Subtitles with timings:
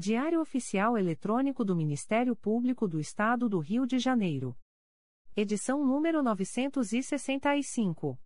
[0.00, 4.56] Diário Oficial Eletrônico do Ministério Público do Estado do Rio de Janeiro.
[5.36, 8.18] Edição número 965.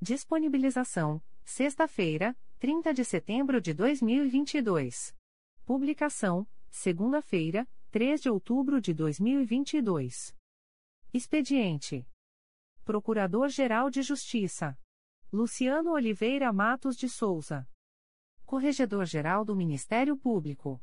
[0.00, 5.14] Disponibilização: sexta-feira, 30 de setembro de 2022.
[5.66, 10.34] Publicação: segunda-feira, 3 de outubro de 2022.
[11.12, 12.08] Expediente:
[12.86, 14.78] Procurador-Geral de Justiça
[15.30, 17.68] Luciano Oliveira Matos de Souza.
[18.46, 20.82] Corregedor-Geral do Ministério Público.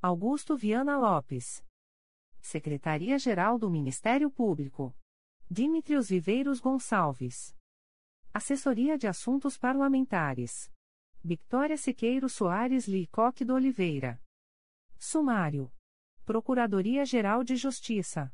[0.00, 1.60] Augusto Viana Lopes.
[2.40, 4.96] Secretaria-Geral do Ministério Público.
[5.50, 7.52] Dimitrios Viveiros Gonçalves.
[8.32, 10.70] Assessoria de Assuntos Parlamentares.
[11.20, 14.22] Victoria Siqueiro Soares Licoque do Oliveira.
[15.00, 15.68] Sumário.
[16.24, 18.32] Procuradoria-Geral de Justiça.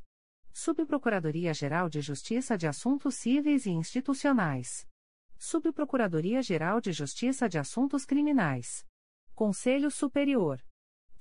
[0.53, 4.87] Subprocuradoria-Geral de Justiça de Assuntos Cíveis e Institucionais.
[5.39, 8.87] Subprocuradoria-Geral de Justiça de Assuntos Criminais.
[9.35, 10.63] Conselho Superior.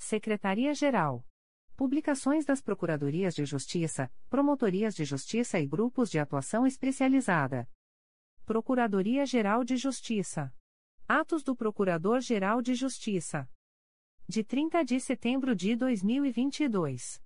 [0.04, 1.26] Secretaria-Geral.
[1.76, 7.68] Publicações das Procuradorias de Justiça, Promotorias de Justiça e Grupos de Atuação Especializada.
[8.46, 10.54] Procuradoria-Geral de Justiça.
[11.08, 13.50] Atos do Procurador-Geral de Justiça.
[14.28, 17.24] De 30 de setembro de 2022.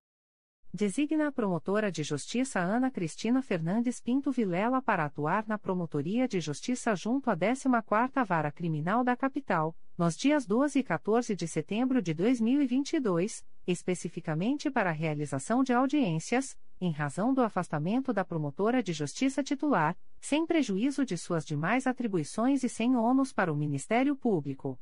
[0.71, 6.39] Designa a promotora de justiça Ana Cristina Fernandes Pinto Vilela para atuar na Promotoria de
[6.39, 12.03] Justiça junto à 14ª Vara Criminal da Capital, nos dias 12 e 14 de setembro
[12.03, 18.93] de 2022, especificamente para a realização de audiências, em razão do afastamento da promotora de
[18.93, 24.79] justiça titular, sem prejuízo de suas demais atribuições e sem ônus para o Ministério Público.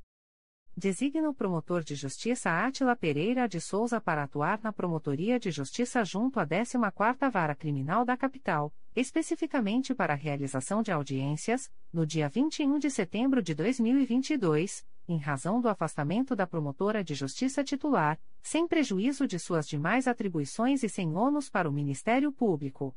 [0.76, 6.04] Designa o promotor de justiça Átila Pereira de Souza para atuar na Promotoria de Justiça
[6.04, 12.28] junto à 14ª Vara Criminal da Capital, especificamente para a realização de audiências, no dia
[12.28, 18.68] 21 de setembro de 2022, em razão do afastamento da promotora de justiça titular, sem
[18.68, 22.96] prejuízo de suas demais atribuições e sem ônus para o Ministério Público.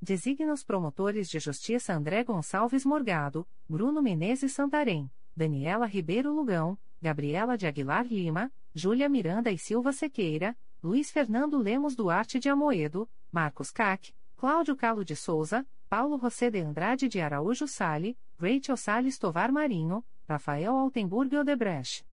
[0.00, 7.56] Designa os promotores de justiça André Gonçalves Morgado, Bruno Menezes Santarém, Daniela Ribeiro Lugão, Gabriela
[7.56, 13.70] de Aguilar Lima, Júlia Miranda e Silva Sequeira, Luiz Fernando Lemos Duarte de Amoedo, Marcos
[13.70, 19.52] Cac, Cláudio Calo de Souza, Paulo José de Andrade de Araújo Sale, Rachel Salles Tovar
[19.52, 22.06] Marinho, Rafael Altenburg Odebrecht.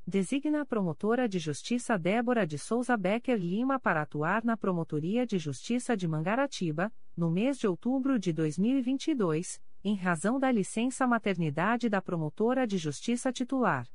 [0.06, 5.38] Designa a promotora de justiça Débora de Souza Becker Lima para atuar na Promotoria de
[5.38, 12.00] Justiça de Mangaratiba, no mês de outubro de 2022, em razão da licença maternidade da
[12.00, 13.88] promotora de justiça titular.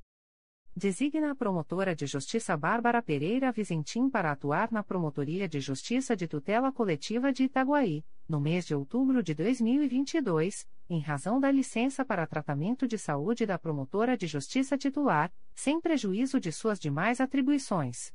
[0.75, 6.27] Designa a promotora de justiça Bárbara Pereira Vizentim para atuar na Promotoria de Justiça de
[6.27, 12.27] Tutela Coletiva de Itaguaí, no mês de outubro de 2022, em razão da licença para
[12.27, 18.13] tratamento de saúde da promotora de justiça titular, sem prejuízo de suas demais atribuições.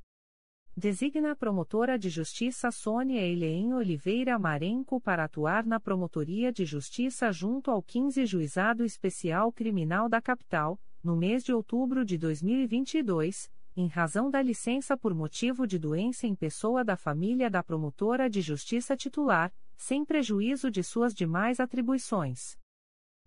[0.75, 7.31] Designa a promotora de justiça Sônia Eileen Oliveira Marenco para atuar na Promotoria de Justiça
[7.31, 13.87] junto ao 15 Juizado Especial Criminal da Capital, no mês de outubro de 2022, em
[13.87, 18.97] razão da licença por motivo de doença em pessoa da família da promotora de justiça
[18.97, 22.57] titular, sem prejuízo de suas demais atribuições.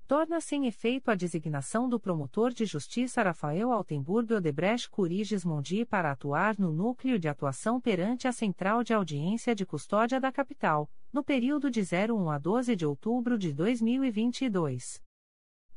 [0.08, 6.12] Torna-se em efeito a designação do promotor de justiça Rafael Altenburgo Odebrecht Curiges Mondi para
[6.12, 11.24] atuar no núcleo de atuação perante a Central de Audiência de Custódia da Capital, no
[11.24, 15.02] período de 01 a 12 de outubro de 2022.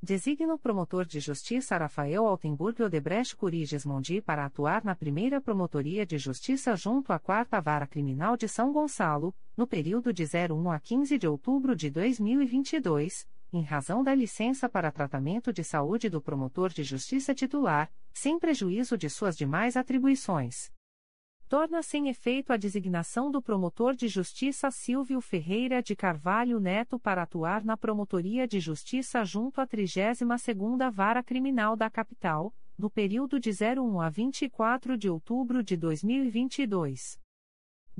[0.02, 6.04] Designa o promotor de justiça Rafael Altenburg Odebrecht Curiges Mondi para atuar na primeira Promotoria
[6.04, 10.78] de Justiça junto à Quarta Vara Criminal de São Gonçalo, no período de 01 a
[10.78, 16.70] 15 de outubro de 2022, em razão da licença para tratamento de saúde do promotor
[16.70, 20.70] de justiça titular, sem prejuízo de suas demais atribuições
[21.48, 27.22] torna-se em efeito a designação do promotor de justiça Silvio Ferreira de Carvalho Neto para
[27.22, 33.50] atuar na Promotoria de Justiça junto à 32ª Vara Criminal da Capital, no período de
[33.50, 37.18] 01 a 24 de outubro de 2022.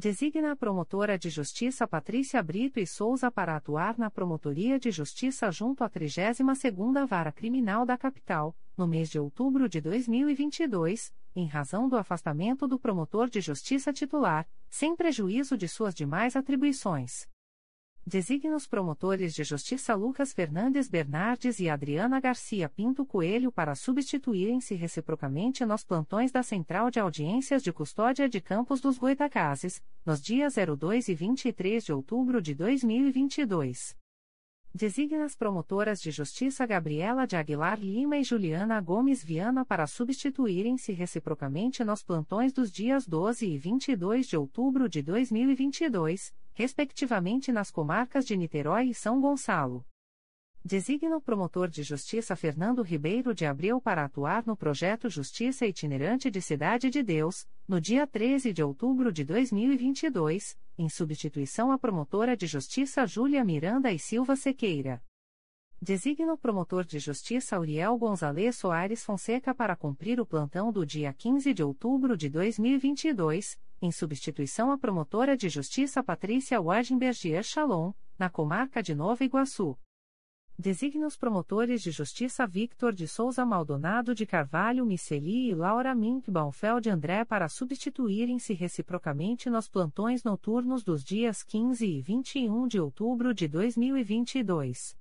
[0.01, 5.51] Designa a promotora de justiça Patrícia Brito e Souza para atuar na Promotoria de Justiça
[5.51, 11.89] junto à 32ª Vara Criminal da Capital, no mês de outubro de 2022, em razão
[11.89, 17.27] do afastamento do promotor de justiça titular, sem prejuízo de suas demais atribuições.
[18.09, 24.75] Designa os promotores de justiça Lucas Fernandes Bernardes e Adriana Garcia Pinto Coelho para substituírem-se
[24.75, 30.55] reciprocamente nos plantões da Central de Audiências de Custódia de Campos dos Goitacazes, nos dias
[30.55, 33.95] 02 e 23 de outubro de 2022.
[34.75, 40.93] Designa as promotoras de justiça Gabriela de Aguilar Lima e Juliana Gomes Viana para substituírem-se
[40.93, 48.27] reciprocamente nos plantões dos dias 12 e 22 de outubro de 2022, respectivamente nas comarcas
[48.27, 49.87] de Niterói e São Gonçalo.
[50.65, 56.29] Designa o promotor de justiça Fernando Ribeiro de Abreu para atuar no projeto Justiça Itinerante
[56.33, 62.37] de Cidade de Deus, no dia 13 de outubro de 2022, em substituição à promotora
[62.37, 65.01] de justiça Júlia Miranda e Silva Sequeira.
[65.81, 71.13] Designa o promotor de justiça Uriel Gonzalez Soares Fonseca para cumprir o plantão do dia
[71.13, 78.29] 15 de outubro de 2022, em substituição à promotora de justiça Patrícia Wagenbergier Chalon, na
[78.29, 79.77] comarca de Nova Iguaçu.
[80.61, 86.29] Designa os promotores de justiça Victor de Souza Maldonado de Carvalho Miceli e Laura Mink
[86.29, 93.33] Baumfeld André para substituírem-se reciprocamente nos plantões noturnos dos dias 15 e 21 de outubro
[93.33, 94.97] de 2022.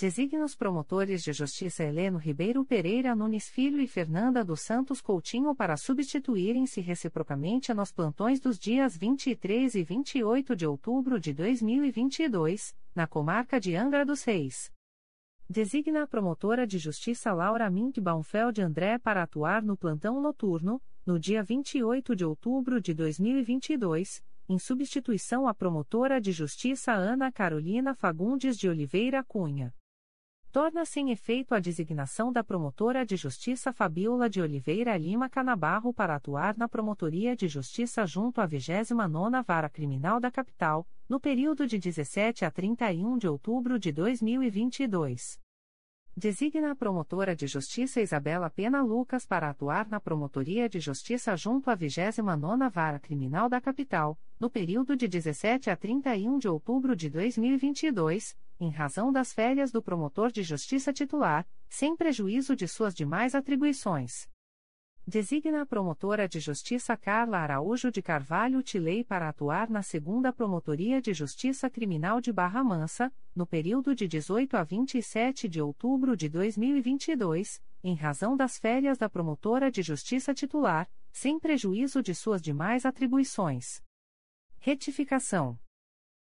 [0.00, 5.52] Designa os promotores de justiça Heleno Ribeiro Pereira Nunes Filho e Fernanda dos Santos Coutinho
[5.56, 13.08] para substituírem-se reciprocamente nos plantões dos dias 23 e 28 de outubro de 2022 na
[13.08, 14.70] comarca de Angra dos Reis.
[15.50, 21.18] Designa a promotora de justiça Laura Mink Baumfeld André para atuar no plantão noturno, no
[21.18, 28.56] dia 28 de outubro de 2022, em substituição à promotora de justiça Ana Carolina Fagundes
[28.56, 29.74] de Oliveira Cunha.
[30.58, 36.16] Torna-se em efeito a designação da promotora de justiça Fabiola de Oliveira Lima Canabarro para
[36.16, 41.78] atuar na Promotoria de Justiça junto à 29ª Vara Criminal da Capital, no período de
[41.78, 45.38] 17 a 31 de outubro de 2022.
[46.16, 51.70] Designa a promotora de justiça Isabela Pena Lucas para atuar na Promotoria de Justiça junto
[51.70, 57.08] à 29ª Vara Criminal da Capital, no período de 17 a 31 de outubro de
[57.08, 63.34] 2022, em razão das férias do promotor de justiça titular, sem prejuízo de suas demais
[63.34, 64.28] atribuições.
[65.06, 71.00] Designa a promotora de justiça Carla Araújo de Carvalho Tilei para atuar na segunda Promotoria
[71.00, 76.28] de Justiça Criminal de Barra Mansa, no período de 18 a 27 de outubro de
[76.28, 82.84] 2022, em razão das férias da promotora de justiça titular, sem prejuízo de suas demais
[82.84, 83.82] atribuições.
[84.58, 85.58] Retificação.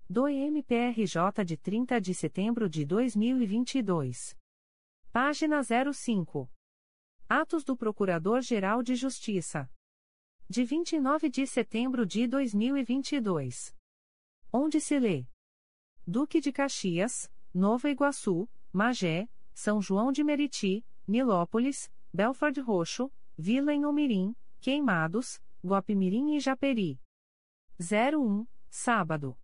[0.09, 4.37] Do MPRJ de 30 de setembro de 2022.
[5.11, 6.49] Página 05.
[7.27, 9.69] Atos do Procurador-Geral de Justiça.
[10.49, 13.75] De 29 de setembro de 2022.
[14.49, 15.27] Onde se lê:
[16.07, 23.83] Duque de Caxias, Nova Iguaçu, Magé, São João de Meriti, Nilópolis, Belford Roxo, Vila em
[23.83, 26.97] Umirim, Queimados, Guapimirim e Japeri.
[27.77, 29.37] 01, sábado.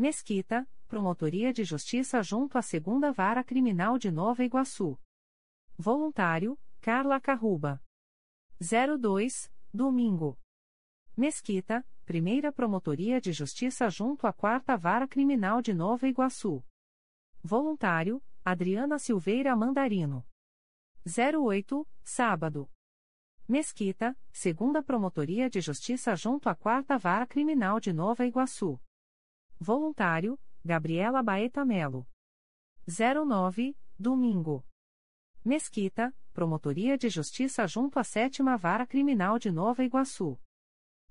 [0.00, 4.96] Mesquita, Promotoria de Justiça junto à Segunda Vara Criminal de Nova Iguaçu.
[5.76, 7.82] Voluntário, Carla Carruba.
[8.60, 10.38] 02, domingo.
[11.16, 16.64] Mesquita, Primeira Promotoria de Justiça junto à Quarta Vara Criminal de Nova Iguaçu.
[17.42, 20.24] Voluntário, Adriana Silveira Mandarino.
[21.04, 22.70] 08, sábado.
[23.48, 28.80] Mesquita, Segunda Promotoria de Justiça junto à Quarta Vara Criminal de Nova Iguaçu.
[29.60, 32.06] Voluntário, Gabriela Baeta Melo.
[32.86, 34.64] 09, domingo.
[35.44, 40.40] Mesquita, Promotoria de Justiça junto à Sétima Vara Criminal de Nova Iguaçu.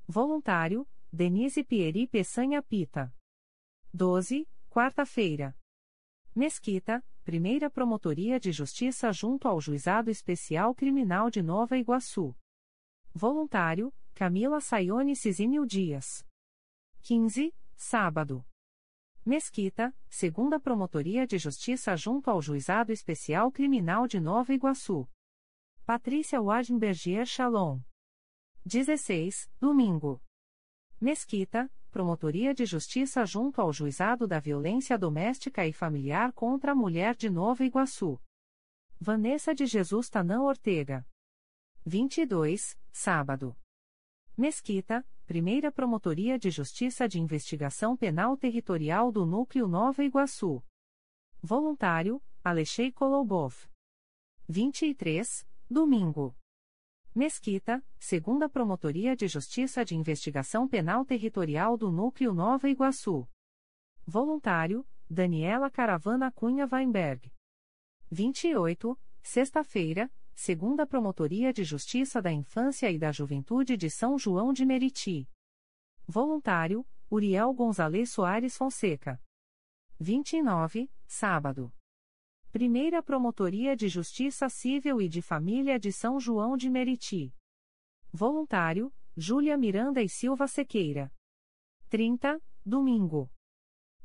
[0.07, 3.13] Voluntário, Denise Pieri Peçanha Pita.
[3.93, 5.53] 12, quarta-feira.
[6.33, 12.33] Mesquita, Primeira Promotoria de Justiça junto ao Juizado Especial Criminal de Nova Iguaçu.
[13.13, 16.25] Voluntário, Camila Saione Cizinil Dias.
[17.01, 18.43] 15, sábado.
[19.23, 25.07] Mesquita, Segunda Promotoria de Justiça junto ao Juizado Especial Criminal de Nova Iguaçu.
[25.85, 27.79] Patrícia Wardenbergier Shalom.
[28.65, 30.21] 16, domingo.
[30.99, 37.15] Mesquita, Promotoria de Justiça junto ao Juizado da Violência Doméstica e Familiar contra a Mulher
[37.15, 38.19] de Nova Iguaçu.
[38.99, 41.07] Vanessa de Jesus Tanã Ortega.
[41.85, 43.55] 22, sábado.
[44.35, 50.63] Mesquita, Primeira Promotoria de Justiça de Investigação Penal Territorial do Núcleo Nova Iguaçu.
[51.43, 53.67] Voluntário, Alexei Kolobov.
[54.47, 56.33] 23, domingo.
[57.13, 63.27] Mesquita, segunda Promotoria de Justiça de Investigação Penal Territorial do Núcleo Nova Iguaçu.
[64.05, 67.33] Voluntário, Daniela Caravana Cunha Weinberg.
[68.09, 74.63] 28, sexta-feira, segunda Promotoria de Justiça da Infância e da Juventude de São João de
[74.65, 75.27] Meriti.
[76.07, 79.19] Voluntário, Uriel Gonzalez Soares Fonseca.
[79.99, 81.73] 29, sábado.
[82.51, 87.33] Primeira Promotoria de Justiça Civil e de Família de São João de Meriti.
[88.13, 91.11] Voluntário, Júlia Miranda e Silva Sequeira.
[91.89, 93.29] 30, domingo.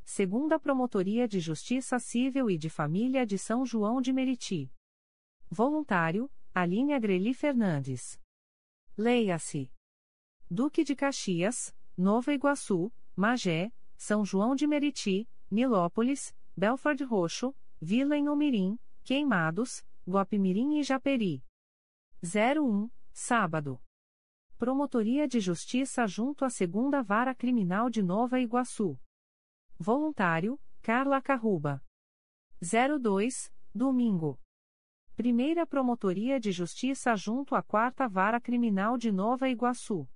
[0.03, 4.73] Segunda Promotoria de Justiça Civil e de Família de São João de Meriti.
[5.53, 8.19] Voluntário, Aline Agreli Fernandes.
[8.97, 9.71] Leia-se.
[10.51, 18.31] Duque de Caxias, Nova Iguaçu, Magé, São João de Meriti, Nilópolis, Belford Roxo, Vila em
[18.31, 21.45] Umirim, Queimados, Guapimirim e Japeri.
[22.25, 23.79] 01, sábado.
[24.57, 28.99] Promotoria de Justiça junto à Segunda Vara Criminal de Nova Iguaçu.
[29.79, 31.85] Voluntário, Carla Carruba.
[32.59, 34.42] 02, domingo.
[35.15, 40.09] Primeira Promotoria de Justiça junto à Quarta Vara Criminal de Nova Iguaçu.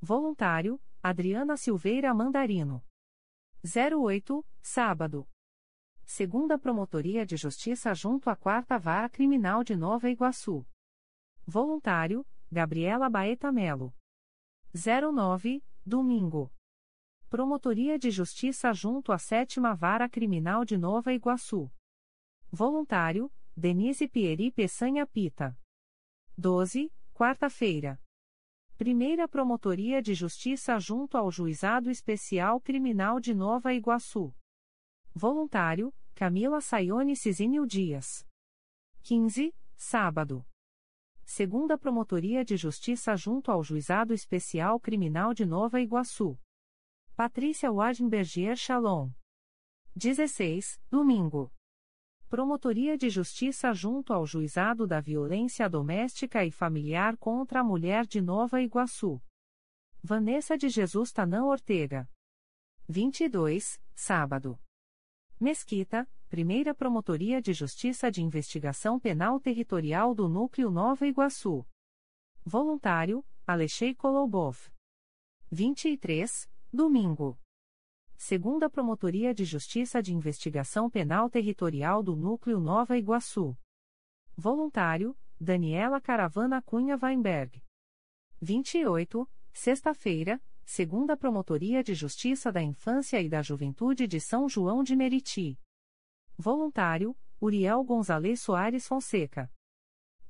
[0.00, 2.82] Voluntário, Adriana Silveira Mandarino.
[3.62, 5.28] 08, sábado.
[6.06, 10.66] Segunda Promotoria de Justiça junto à Quarta Vara Criminal de Nova Iguaçu.
[11.46, 13.94] Voluntário, Gabriela Baeta Melo.
[14.72, 16.50] 09, domingo.
[17.28, 21.70] Promotoria de Justiça junto à Sétima Vara Criminal de Nova Iguaçu.
[22.50, 25.56] Voluntário, Denise Pieri Peçanha Pita.
[26.36, 28.00] 12, quarta-feira.
[28.76, 34.34] Primeira Promotoria de Justiça junto ao Juizado Especial Criminal de Nova Iguaçu.
[35.14, 38.26] Voluntário, Camila Saione Cizinil Dias.
[39.04, 40.44] 15, sábado.
[41.24, 46.36] Segunda Promotoria de Justiça junto ao Juizado Especial Criminal de Nova Iguaçu.
[47.14, 49.12] Patrícia Wardenbergier Shalom.
[49.94, 51.52] 16, domingo.
[52.34, 58.20] Promotoria de Justiça junto ao Juizado da Violência Doméstica e Familiar contra a Mulher de
[58.20, 59.22] Nova Iguaçu.
[60.02, 62.10] Vanessa de Jesus Tanã Ortega.
[62.88, 64.58] 22, sábado.
[65.38, 71.64] Mesquita, Primeira Promotoria de Justiça de Investigação Penal Territorial do Núcleo Nova Iguaçu.
[72.44, 74.58] Voluntário, Alexei Kolobov.
[75.52, 77.38] 23, domingo.
[78.16, 83.56] Segunda Promotoria de Justiça de Investigação Penal Territorial do Núcleo Nova Iguaçu.
[84.36, 87.62] Voluntário, Daniela Caravana Cunha Weinberg.
[88.40, 94.96] 28, sexta-feira, segunda Promotoria de Justiça da Infância e da Juventude de São João de
[94.96, 95.58] Meriti.
[96.36, 99.52] Voluntário, Uriel Gonzalez Soares Fonseca.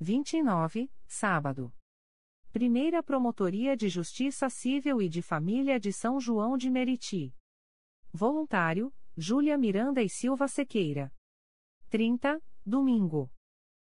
[0.00, 1.72] 29, sábado.
[2.52, 7.34] Primeira Promotoria de Justiça Civil e de Família de São João de Meriti.
[8.16, 11.12] Voluntário, Júlia Miranda e Silva Sequeira.
[11.90, 13.28] 30, domingo.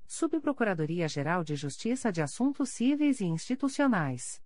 [0.09, 4.41] Subprocuradoria-Geral de Justiça de Assuntos Cíveis e Institucionais.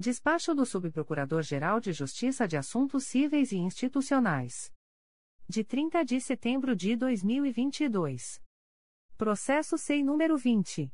[0.00, 4.72] Despacho do Subprocurador-Geral de Justiça de Assuntos Cíveis e Institucionais.
[5.46, 8.40] De 30 de setembro de 2022.
[9.18, 10.90] Processo SEI número 20.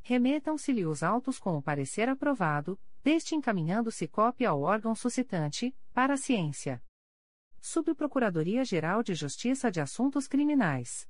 [0.02, 6.16] Remetam-se-lhe os autos com o parecer aprovado, deste encaminhando-se cópia ao órgão suscitante, para a
[6.16, 6.80] ciência.
[7.60, 11.08] Subprocuradoria-Geral de Justiça de Assuntos Criminais.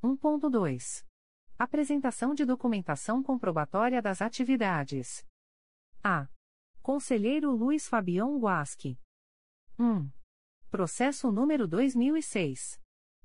[0.02, 1.04] 1.2.
[1.56, 5.24] Apresentação de documentação comprobatória das atividades.
[6.02, 6.26] A.
[6.84, 8.96] Conselheiro Luiz Fabião Guasque.
[9.78, 10.06] 1.
[10.70, 12.78] Processo número 2006.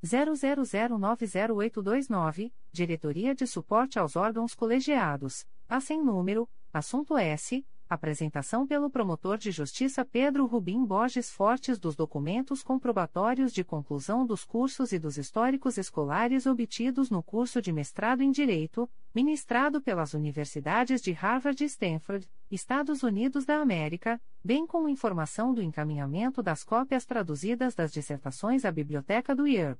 [0.01, 9.37] 00090829, Diretoria de Suporte aos Órgãos Colegiados, a sem número, assunto S, Apresentação pelo promotor
[9.37, 15.17] de justiça Pedro Rubim Borges Fortes dos documentos comprobatórios de conclusão dos cursos e dos
[15.17, 21.67] históricos escolares obtidos no curso de mestrado em Direito, ministrado pelas universidades de Harvard e
[21.67, 28.65] Stanford, Estados Unidos da América, bem como informação do encaminhamento das cópias traduzidas das dissertações
[28.65, 29.79] à Biblioteca do IERB.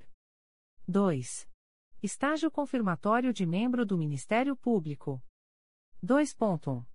[0.87, 1.45] 2.
[2.01, 5.21] Estágio confirmatório de membro do Ministério Público.
[6.01, 6.85] 2.1.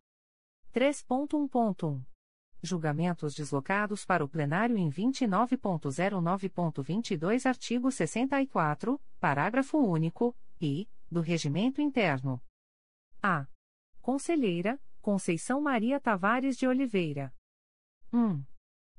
[0.73, 2.01] 3.1.1.
[2.63, 12.39] Julgamentos deslocados para o plenário em 29.09.22 artigo 64, parágrafo único, e, do Regimento Interno.
[13.21, 13.50] A.
[14.01, 17.31] Conselheira, Conceição Maria Tavares de Oliveira.
[18.11, 18.43] 1.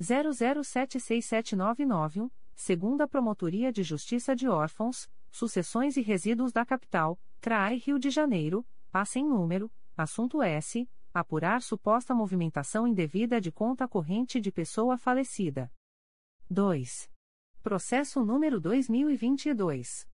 [0.00, 8.08] 00767991, segunda Promotoria de Justiça de Órfãos, Sucessões e Resíduos da Capital, CRAI Rio de
[8.08, 14.96] Janeiro, passa em número, assunto S, apurar suposta movimentação indevida de conta corrente de pessoa
[14.96, 15.70] falecida.
[16.48, 17.10] 2.
[17.62, 20.08] Processo número 2022.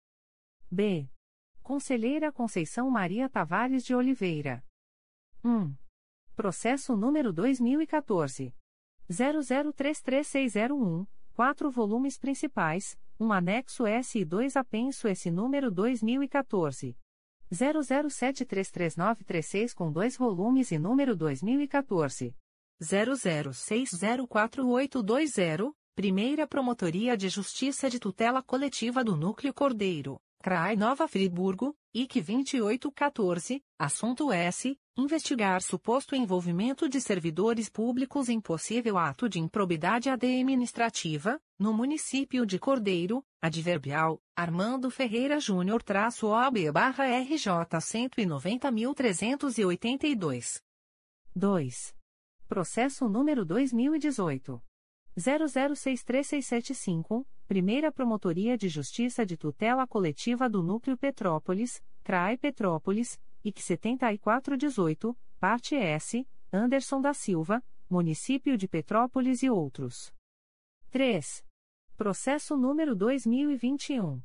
[0.69, 1.09] B.
[1.63, 4.61] Conselheira Conceição Maria Tavares de Oliveira.
[5.45, 5.73] 1.
[6.35, 8.53] Processo número 2014.
[9.09, 16.97] 00336001, quatro volumes principais, um anexo S e dois apenso S número 2014.
[17.49, 22.35] 00733936 com dois volumes e número 2014.
[22.81, 32.21] 00604820, Primeira Promotoria de Justiça de Tutela Coletiva do Núcleo Cordeiro, CRAI Nova Friburgo, IC
[32.21, 34.77] 2814, assunto S.
[34.97, 42.59] Investigar suposto envolvimento de servidores públicos em possível ato de improbidade administrativa, no município de
[42.59, 50.61] Cordeiro, adverbial, Armando Ferreira Júnior traço OB barra RJ 190.382.
[51.33, 51.95] 2.
[52.49, 54.61] Processo número 2018.
[55.17, 65.15] 00636751, Primeira Promotoria de Justiça de Tutela Coletiva do Núcleo Petrópolis, CRAE Petrópolis, IC 7418,
[65.39, 70.11] parte S, Anderson da Silva, Município de Petrópolis e outros.
[70.89, 71.45] 3.
[71.95, 74.19] Processo número 2021.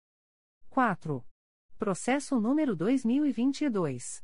[0.69, 1.23] 4.
[1.77, 4.23] Processo número 2022.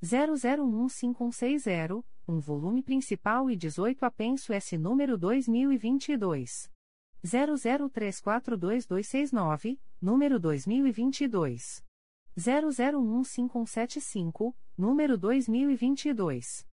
[0.00, 6.70] 001560, um volume principal e 18 apenso S número 2022.
[7.24, 11.82] 00342269, número 2022.
[12.36, 16.66] 001575, número 2022.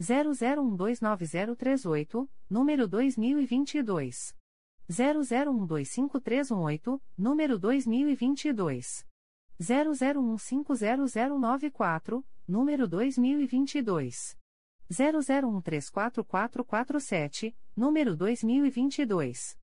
[0.00, 4.34] 00129038, número 2022.
[4.88, 9.06] 00125318, número 2022.
[9.60, 14.36] 00150094, número 2022.
[14.90, 19.58] 00134447, número 2022.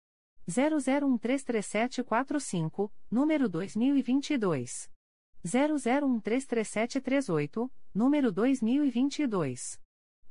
[0.47, 4.89] 00133745, número 2022.
[5.43, 9.77] 00133738, número 2022.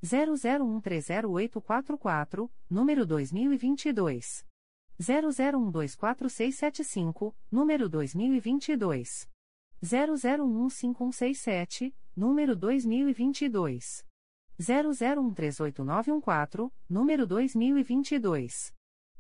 [0.03, 4.47] 00130844, número 2022.
[4.99, 9.29] 00124675, número 2022.
[9.83, 14.05] 00115167, número 2022.
[14.59, 18.73] 00138914, número 2022.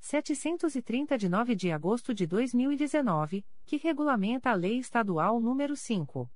[0.00, 6.30] 730 de 9 de agosto de 2019, que regulamenta a Lei Estadual nº 5.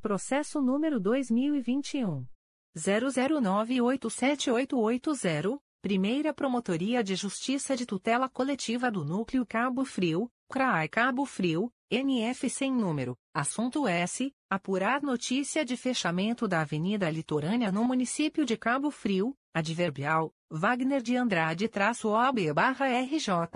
[0.00, 2.31] Processo número 2021.
[2.76, 11.72] 00987880, Primeira Promotoria de Justiça de Tutela Coletiva do Núcleo Cabo Frio, CRAI Cabo Frio,
[11.90, 14.32] NF sem número, assunto S.
[14.48, 21.16] Apurar notícia de fechamento da Avenida Litorânea no município de Cabo Frio, adverbial, Wagner de
[21.16, 21.70] Andrade-OB-RJ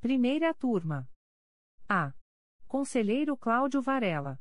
[0.00, 1.06] Primeira turma.
[1.88, 2.12] A.
[2.66, 4.40] Conselheiro Cláudio Varela.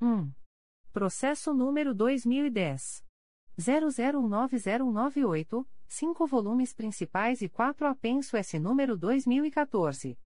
[0.00, 0.32] 1.
[0.92, 3.04] Processo número 2010.
[3.58, 10.18] 00190198, 5 volumes principais e 4 apenso S número 2014.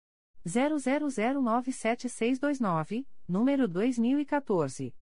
[0.47, 4.95] 00097629, número 2014.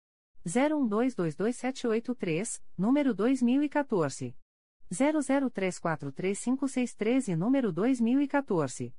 [0.46, 4.34] 01222783, número 2014.
[4.90, 8.94] 00343563 número 2014.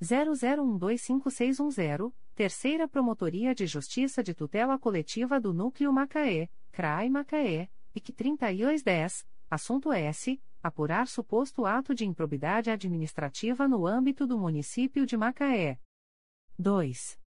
[0.00, 9.26] 00125610, Terceira Promotoria de Justiça de Tutela Coletiva do Núcleo Macaé, CRAI Macaé, IC 3210,
[9.50, 10.38] assunto S.
[10.62, 15.80] Apurar suposto ato de improbidade administrativa no âmbito do município de Macaé.
[16.58, 17.18] 2.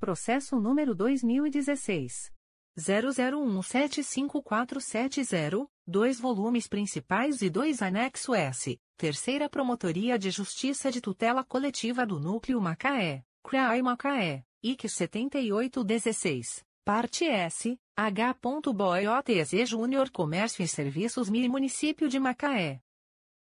[0.00, 2.32] Processo número 2016.
[2.78, 12.06] 00175470, dois volumes principais e dois anexo S, Terceira Promotoria de Justiça de Tutela Coletiva
[12.06, 18.34] do Núcleo Macaé, CRAI Macaé, IC 7816, parte S, H.
[18.74, 22.80] Boiotz Júnior Comércio e Serviços MI Município de Macaé.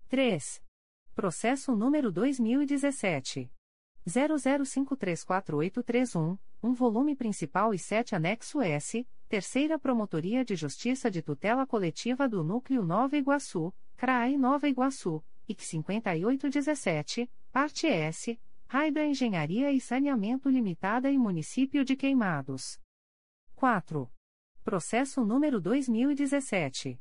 [0.08, 0.62] 3.
[1.16, 3.50] Processo número 2017.
[4.06, 12.28] 00534831, um volume principal e 7 anexo S, Terceira Promotoria de Justiça de Tutela Coletiva
[12.28, 18.38] do Núcleo Nova Iguaçu, CRAI Nova Iguaçu, IC 5817, parte S,
[18.70, 22.78] Raibra Engenharia e Saneamento Limitada e Município de Queimados.
[23.56, 24.06] 4.
[24.62, 27.00] Processo número 2017.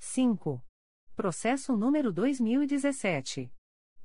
[0.00, 0.60] 5.
[1.14, 3.48] Processo número 2017.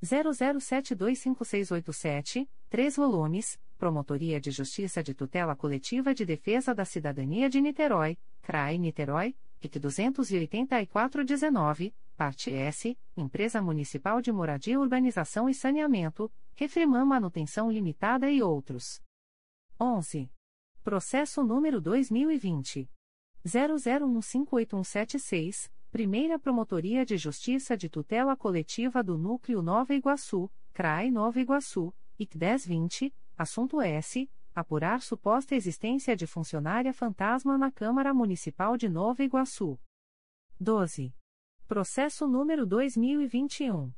[0.02, 8.18] 00725687, 3 volumes, Promotoria de Justiça de Tutela Coletiva de Defesa da Cidadania de Niterói,
[8.42, 17.70] CRAI Niterói, IC 28419, parte S, Empresa Municipal de Moradia Urbanização e Saneamento, Refriman Manutenção
[17.70, 19.00] Limitada e outros.
[19.80, 20.28] 11.
[20.82, 22.90] Processo número 2020.
[23.46, 31.94] 00158176, Primeira Promotoria de Justiça de Tutela Coletiva do Núcleo Nova Iguaçu, CRAI Nova Iguaçu,
[32.18, 34.28] IC 1020, assunto S.
[34.54, 39.78] apurar suposta existência de funcionária fantasma na Câmara Municipal de Nova Iguaçu.
[40.58, 41.14] 12.
[41.68, 43.92] Processo número 2021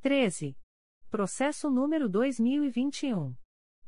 [0.00, 0.56] 13.
[1.10, 3.34] Processo número 2021.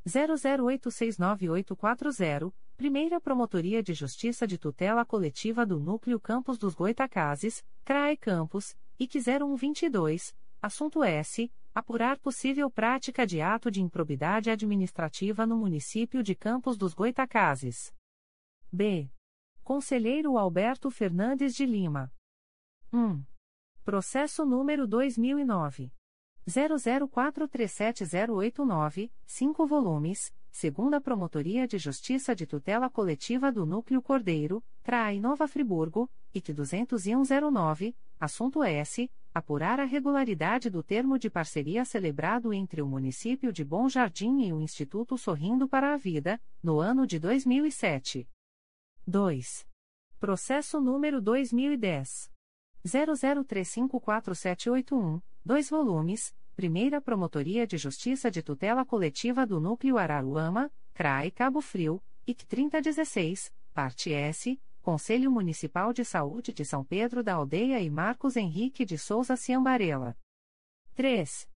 [0.07, 8.77] 00869840, Primeira Promotoria de Justiça de Tutela Coletiva do Núcleo Campos dos Goitacazes, CRAE Campos,
[8.99, 11.51] IC 0122, assunto S.
[11.74, 17.95] Apurar possível prática de ato de improbidade administrativa no município de Campos dos Goitacazes.
[18.70, 19.11] B.
[19.64, 22.12] Conselheiro Alberto Fernandes de Lima.
[22.93, 23.24] 1.
[23.85, 25.91] Processo número 2009.
[26.47, 35.46] 00437089, 5 volumes, segunda Promotoria de Justiça de Tutela Coletiva do Núcleo Cordeiro, CRAI Nova
[35.46, 39.11] Friburgo, IT 20109, assunto S.
[39.34, 44.52] Apurar a regularidade do termo de parceria celebrado entre o município de Bom Jardim e
[44.54, 48.26] o Instituto Sorrindo para a Vida, no ano de 2007.
[49.07, 49.66] 2.
[50.18, 52.32] Processo número 2010.
[52.86, 61.61] 00354781, 2 volumes, Primeira Promotoria de Justiça de Tutela Coletiva do Núcleo Araruama, CRAE Cabo
[61.61, 67.90] Frio, IC 3016, parte S, Conselho Municipal de Saúde de São Pedro da Aldeia e
[67.90, 70.16] Marcos Henrique de Souza Ciambarela.
[70.94, 71.46] 3.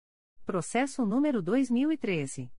[0.45, 2.51] Processo número 2013.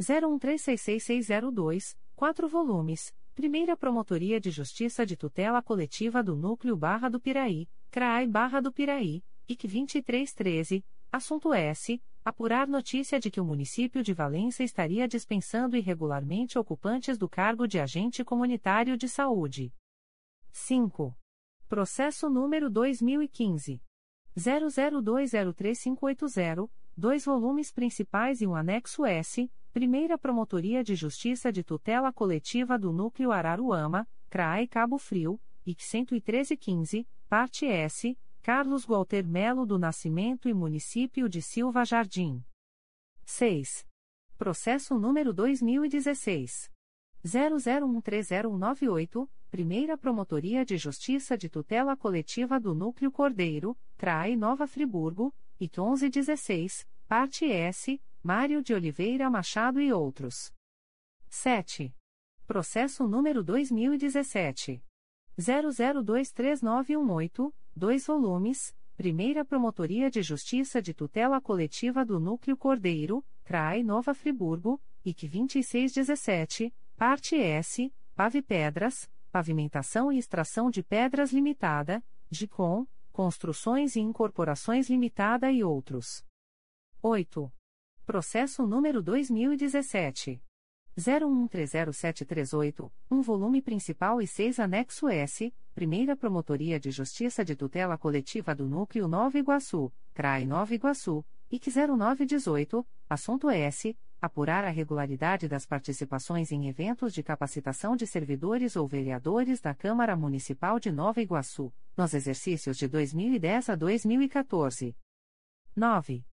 [0.00, 7.68] 01366602, 4 volumes, Primeira Promotoria de Justiça de Tutela Coletiva do Núcleo Barra do Piraí,
[7.94, 12.02] CRAI Barra do Piraí, IC 2313, assunto S.
[12.24, 17.78] Apurar notícia de que o município de Valença estaria dispensando irregularmente ocupantes do cargo de
[17.78, 19.72] agente comunitário de saúde.
[20.50, 21.16] 5.
[21.68, 23.80] Processo número 2015.
[24.36, 32.76] 00203580, dois volumes principais e um anexo S, Primeira Promotoria de Justiça de Tutela Coletiva
[32.76, 40.48] do Núcleo Araruama, CRAE Cabo Frio, IC 11315, parte S, Carlos Walter Melo do Nascimento
[40.48, 42.44] e Município de Silva Jardim.
[43.24, 43.86] 6.
[44.36, 46.70] Processo número 2016.
[47.24, 55.78] 00130198, Primeira Promotoria de Justiça de Tutela Coletiva do Núcleo Cordeiro, CRAE Nova Friburgo, IC
[55.78, 60.52] 1116, parte S, Mário de Oliveira Machado e outros.
[61.28, 61.94] 7.
[62.46, 64.84] Processo número 2017.
[65.38, 74.14] 00239188, 2 volumes, Primeira Promotoria de Justiça de Tutela Coletiva do Núcleo Cordeiro, CRAI Nova
[74.14, 83.96] Friburgo, IC 2617, Parte S, Pave Pedras, Pavimentação e Extração de Pedras Limitada, GICOM, Construções
[83.96, 86.24] e Incorporações Limitada e outros.
[87.02, 87.52] 8.
[88.06, 90.40] Processo número 2017.
[90.98, 98.54] 01130738, um volume principal e 6 anexo S, Primeira Promotoria de Justiça de Tutela Coletiva
[98.54, 103.96] do Núcleo Nova Iguaçu, CRAI Nova Iguaçu, IC 0918, assunto S.
[104.20, 110.16] Apurar a regularidade das participações em eventos de capacitação de servidores ou vereadores da Câmara
[110.16, 114.96] Municipal de Nova Iguaçu, nos exercícios de 2010 a 2014.
[115.76, 116.24] 9.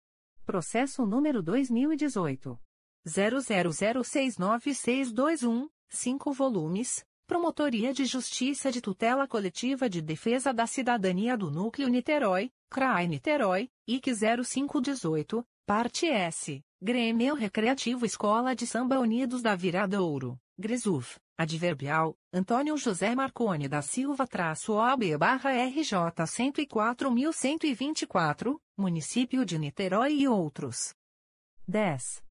[0.45, 2.57] Processo número 2018.
[3.07, 7.05] 00069621, 5 volumes.
[7.27, 13.69] Promotoria de Justiça de Tutela Coletiva de Defesa da Cidadania do Núcleo Niterói, CRAI Niterói,
[13.87, 14.07] IC
[14.43, 16.61] 0518, Parte S.
[16.81, 24.27] Grêmio Recreativo Escola de Samba Unidos da Viradouro, Gresuf, Adverbial, Antônio José Marcone da Silva
[24.27, 25.95] traço OB barra RJ
[26.25, 30.93] 104.124, Município de Niterói e outros.
[31.67, 32.21] 10.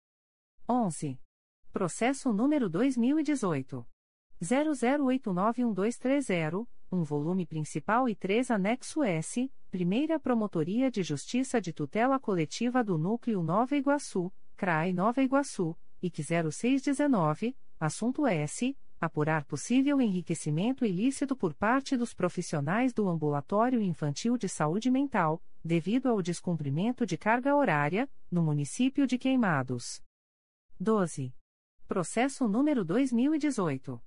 [0.70, 1.20] 11.
[1.74, 3.86] Processo número 2018.
[4.42, 12.82] 00891230, um volume principal e três anexo S, Primeira Promotoria de Justiça de Tutela Coletiva
[12.82, 14.32] do Núcleo Nova Iguaçu,
[14.64, 18.78] CRAI Nova Iguaçu, IC 0619, assunto S.
[18.98, 26.08] Apurar possível enriquecimento ilícito por parte dos profissionais do Ambulatório Infantil de Saúde Mental, devido
[26.08, 30.02] ao descumprimento de carga horária, no município de Queimados.
[30.80, 31.36] 12.
[31.86, 34.02] Processo número 2018.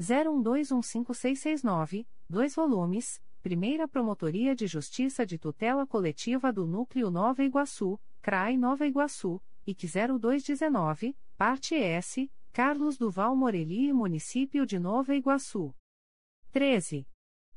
[0.00, 8.56] 01215669, 2 volumes, Primeira Promotoria de Justiça de Tutela Coletiva do Núcleo Nova Iguaçu, CRAI
[8.56, 9.90] Nova Iguaçu, IC
[10.20, 15.74] 0219, Parte S, Carlos Duval Morelli e Município de Nova Iguaçu.
[16.52, 17.04] 13.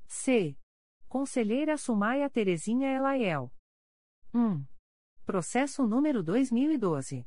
[0.07, 0.57] C.
[1.07, 3.51] Conselheira Sumaia Terezinha Elaiel.
[4.33, 4.65] 1.
[5.25, 7.25] Processo número 2012.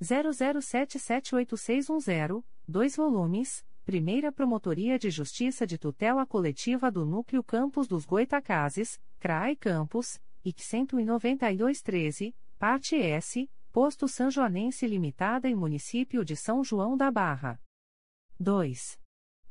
[0.00, 8.98] 00778610, 2 volumes Primeira Promotoria de Justiça de Tutela Coletiva do Núcleo Campos dos Goitacazes,
[9.20, 16.98] CRAI Campos, IC 19213, Parte S, Posto São Joanense Limitada e Município de São João
[16.98, 17.58] da Barra.
[18.38, 19.00] 2.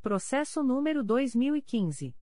[0.00, 2.14] Processo número 2015.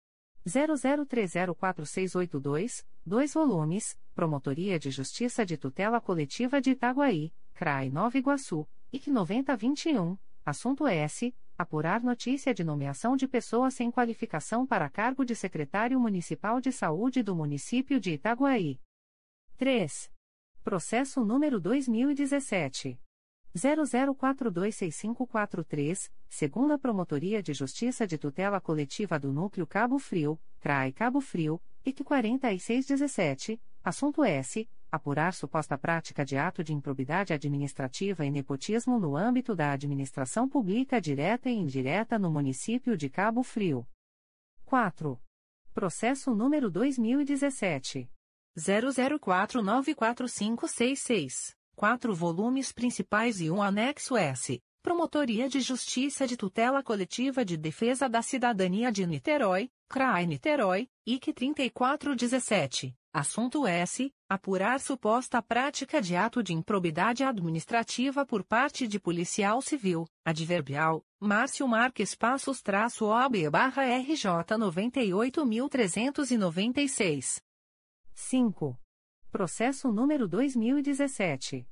[0.46, 9.10] 00304682, 2 volumes, Promotoria de Justiça de Tutela Coletiva de Itaguaí, CRAI Nova Iguaçu, IC
[9.10, 16.00] 9021, assunto S apurar notícia de nomeação de pessoa sem qualificação para cargo de secretário
[16.00, 18.80] municipal de saúde do município de Itaguaí.
[19.58, 20.10] 3.
[20.64, 22.98] Processo número 2017
[23.54, 31.60] 00426543, segunda Promotoria de Justiça de Tutela Coletiva do Núcleo Cabo Frio, CRAI Cabo Frio,
[31.84, 39.16] IC 4617, assunto S apurar suposta prática de ato de improbidade administrativa e nepotismo no
[39.16, 43.86] âmbito da administração pública direta e indireta no município de Cabo Frio.
[44.64, 45.20] 4.
[45.72, 48.10] Processo número 2017
[48.58, 54.60] 00494566, 4 volumes principais e um anexo S.
[54.82, 61.32] Promotoria de Justiça de Tutela Coletiva de Defesa da Cidadania de Niterói, CRAI Niterói, IC
[61.34, 62.96] 3417.
[63.12, 64.14] Assunto S.
[64.28, 71.66] Apurar suposta prática de ato de improbidade administrativa por parte de policial civil, adverbial, Márcio
[71.66, 77.42] Marques Passos traço OB barra RJ 98.396.
[78.14, 78.78] 5.
[79.32, 81.66] Processo número 2017.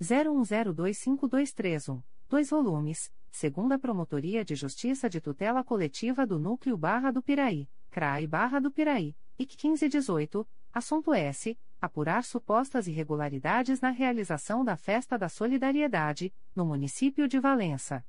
[0.00, 7.68] 01025231, 2 volumes, segunda Promotoria de Justiça de Tutela Coletiva do Núcleo Barra do Piraí,
[7.90, 11.56] CRAI Barra do Piraí, IC 1518, Assunto S.
[11.80, 18.04] Apurar supostas irregularidades na realização da Festa da Solidariedade, no município de Valença.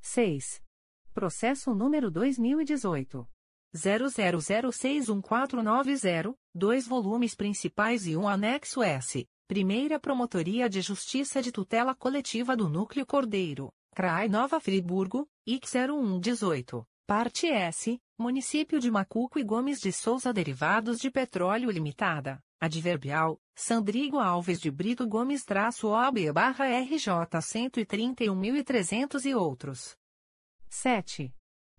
[0.00, 0.62] 6.
[1.12, 3.28] Processo número 2018.
[3.74, 9.28] 00061490, dois volumes principais e um anexo S.
[9.46, 16.84] Primeira Promotoria de Justiça de Tutela Coletiva do Núcleo Cordeiro, CRAI Nova Friburgo, IC 0118,
[17.06, 24.18] Parte S, Município de Macuco e Gomes de Souza Derivados de Petróleo Limitada, Adverbial, Sandrigo
[24.18, 29.94] Alves de Brito Gomes traço OB barra RJ 131.300 e outros.
[30.66, 31.30] 7.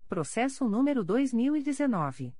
[0.08, 2.32] Processo número 2019.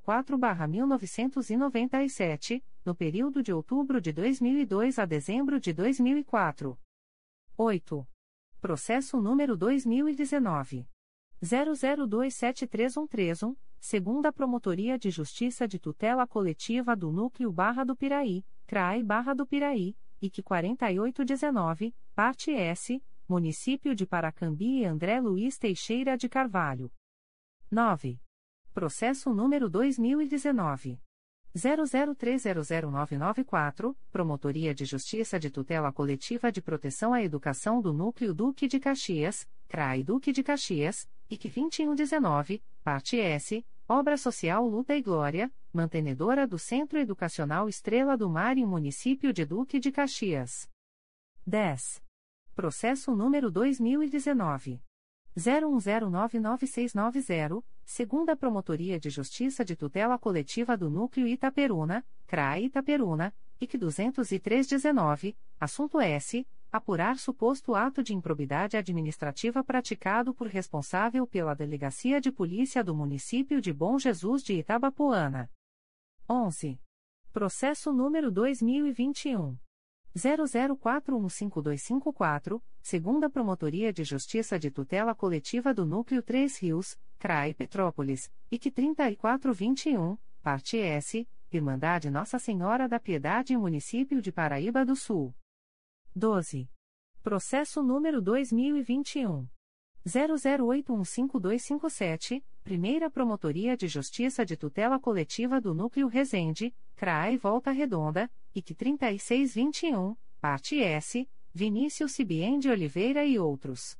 [0.00, 6.78] 004-1997, no período de outubro de 2002 a dezembro de 2004.
[7.56, 8.08] 8.
[8.60, 10.88] Processo número 2019.
[11.42, 17.54] 00273131, segunda Promotoria de Justiça de Tutela Coletiva do Núcleo
[17.86, 25.20] do Piraí, CRAI Barra do Piraí, IC 4819, parte S, Município de Paracambi e André
[25.20, 26.90] Luiz Teixeira de Carvalho.
[27.70, 28.20] 9.
[28.72, 30.98] Processo número 2019.
[31.56, 38.80] 00300994, Promotoria de Justiça de Tutela Coletiva de Proteção à Educação do Núcleo Duque de
[38.80, 46.46] Caxias, CRAI Duque de Caxias, IC 2119, parte S, Obra Social Luta e Glória, mantenedora
[46.46, 50.66] do Centro Educacional Estrela do Mar e Município de Duque de Caxias.
[51.46, 52.02] 10.
[52.54, 54.80] Processo número 2019.
[55.36, 65.36] 01099690, segunda Promotoria de Justiça de Tutela Coletiva do Núcleo Itaperuna, CRAE Itaperuna, IC 20319,
[65.60, 66.48] assunto S.
[66.74, 73.60] Apurar suposto ato de improbidade administrativa praticado por responsável pela Delegacia de Polícia do Município
[73.60, 75.48] de Bom Jesus de Itabapoana.
[76.28, 76.80] 11.
[77.32, 79.56] Processo número 2021.
[80.16, 88.72] 00415254, segunda Promotoria de Justiça de Tutela Coletiva do Núcleo 3 Rios, CRAI Petrópolis, IC
[88.72, 95.32] 3421, parte S, Irmandade Nossa Senhora da Piedade Município de Paraíba do Sul.
[96.16, 96.70] 12.
[97.24, 99.48] Processo número 2021.
[100.06, 108.76] 00815257, Primeira Promotoria de Justiça de Tutela Coletiva do Núcleo Resende, CRAI Volta Redonda, IC
[108.76, 113.98] 3621, parte S, Vinícius Cibien de Oliveira e outros.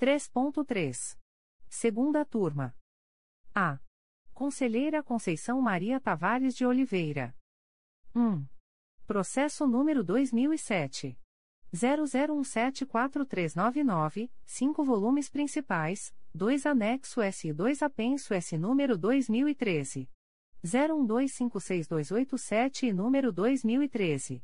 [0.00, 1.16] 3.3.
[1.68, 2.74] Segunda turma.
[3.54, 3.78] A.
[4.34, 7.32] Conselheira Conceição Maria Tavares de Oliveira.
[8.12, 8.44] 1.
[9.06, 11.16] Processo número 2007.
[11.74, 20.08] 00174399, 5 volumes principais, 2 anexo S e 2 apenso S número 2013.
[20.64, 24.42] 01256287 e número 2013.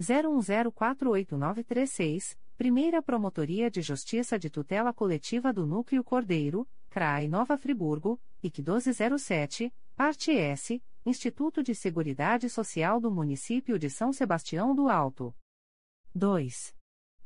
[0.00, 8.62] 01048936, Primeira Promotoria de Justiça de Tutela Coletiva do Núcleo Cordeiro, CRAI Nova Friburgo, IC
[8.62, 15.34] 1207, Parte S, Instituto de Seguridade Social do Município de São Sebastião do Alto.
[16.14, 16.74] 2.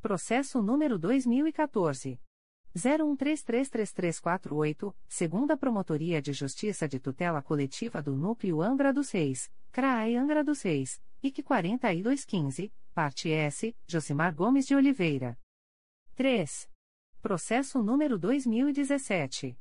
[0.03, 2.21] Processo número 2014.
[2.77, 10.45] 01333348, segunda Promotoria de Justiça de Tutela Coletiva do Núcleo Angra dos Reis, CRAE Angra
[10.45, 15.39] dos Reis, IC 4215, parte S, Josimar Gomes de Oliveira.
[16.15, 16.69] 3.
[17.23, 19.59] Processo número 2017.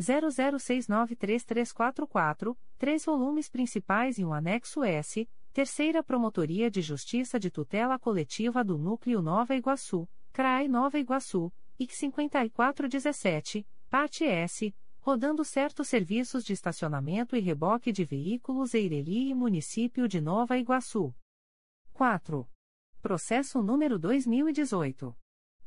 [0.00, 8.62] 00693344, três volumes principais e um anexo S, Terceira Promotoria de Justiça de Tutela Coletiva
[8.62, 16.52] do Núcleo Nova Iguaçu, CRAE Nova Iguaçu, IC 5417, parte S, rodando certos serviços de
[16.52, 21.12] estacionamento e reboque de veículos Eireli e Município de Nova Iguaçu.
[21.94, 22.48] 4.
[23.02, 25.16] Processo número 2018.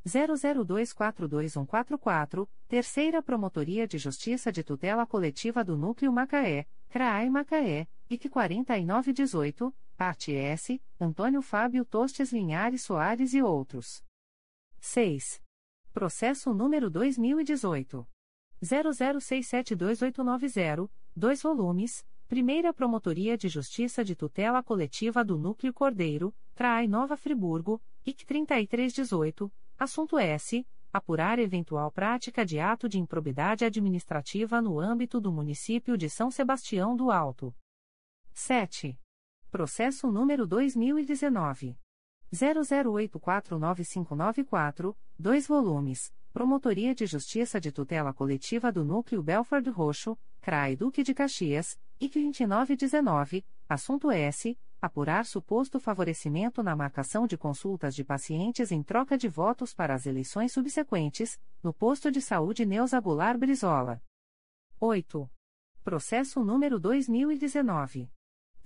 [0.04, 9.72] 00242144, Terceira Promotoria de Justiça de Tutela Coletiva do Núcleo Macaé, CRAI Macaé, IC 4918,
[9.99, 14.05] Parte S, Antônio Fábio Tostes Linhares Soares e outros.
[14.78, 15.42] 6.
[15.92, 18.09] Processo número 2018.
[18.62, 27.16] 00672890, 2 volumes, Primeira Promotoria de Justiça de Tutela Coletiva do Núcleo Cordeiro, CRAI Nova
[27.16, 30.64] Friburgo, IC 3318, assunto S.
[30.92, 36.94] Apurar eventual prática de ato de improbidade administrativa no âmbito do município de São Sebastião
[36.94, 37.53] do Alto.
[38.32, 38.96] 7.
[39.51, 41.78] Processo número 2019.
[42.30, 46.12] 00849594, 2 volumes.
[46.34, 52.20] Promotoria de Justiça de Tutela Coletiva do Núcleo Belford Roxo, CRAI Duque de Caxias, IC
[52.20, 54.55] 2919, assunto S.
[54.80, 60.07] Apurar suposto favorecimento na marcação de consultas de pacientes em troca de votos para as
[60.07, 64.03] eleições subsequentes, no posto de saúde Neuza Goulart Brizola.
[64.78, 65.28] 8.
[65.82, 68.11] Processo número 2019.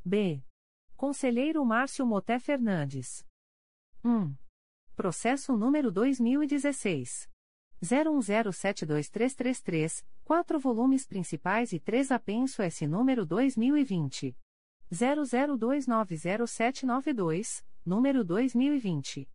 [0.03, 0.43] B.
[0.95, 3.25] Conselheiro Márcio Moté Fernandes.
[4.03, 4.35] 1.
[4.95, 7.29] Processo número 2016.
[7.83, 14.37] 01072333, 4 volumes principais e 3 apenso S número 2020.
[14.91, 19.27] 00290792, número 2020.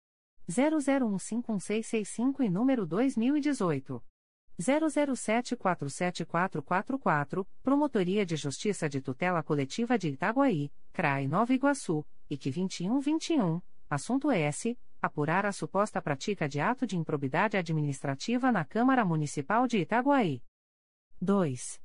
[0.48, 4.00] 00151665 e número 2018.
[4.58, 14.30] 00747444, Promotoria de Justiça de Tutela Coletiva de Itaguaí, CRAI Nova Iguaçu, IC 2121, assunto
[14.30, 14.78] S.
[15.06, 20.42] Apurar a suposta prática de ato de improbidade administrativa na Câmara Municipal de Itaguaí.
[21.20, 21.80] 2.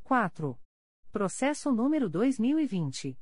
[0.04, 0.60] 4.
[1.10, 3.16] Processo número 2020.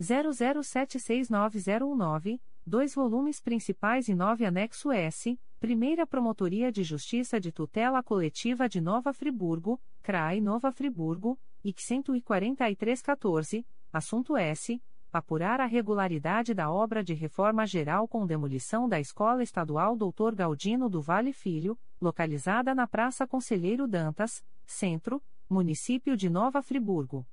[0.01, 8.67] 00769019, dois volumes principais e nove anexo S, Primeira Promotoria de Justiça de Tutela Coletiva
[8.67, 14.81] de Nova Friburgo, CRAI Nova Friburgo, IC 14314, assunto S.
[15.11, 20.33] Apurar a regularidade da obra de reforma geral com demolição da Escola Estadual Dr.
[20.33, 27.27] Galdino do Vale Filho, localizada na Praça Conselheiro Dantas, Centro, Município de Nova Friburgo.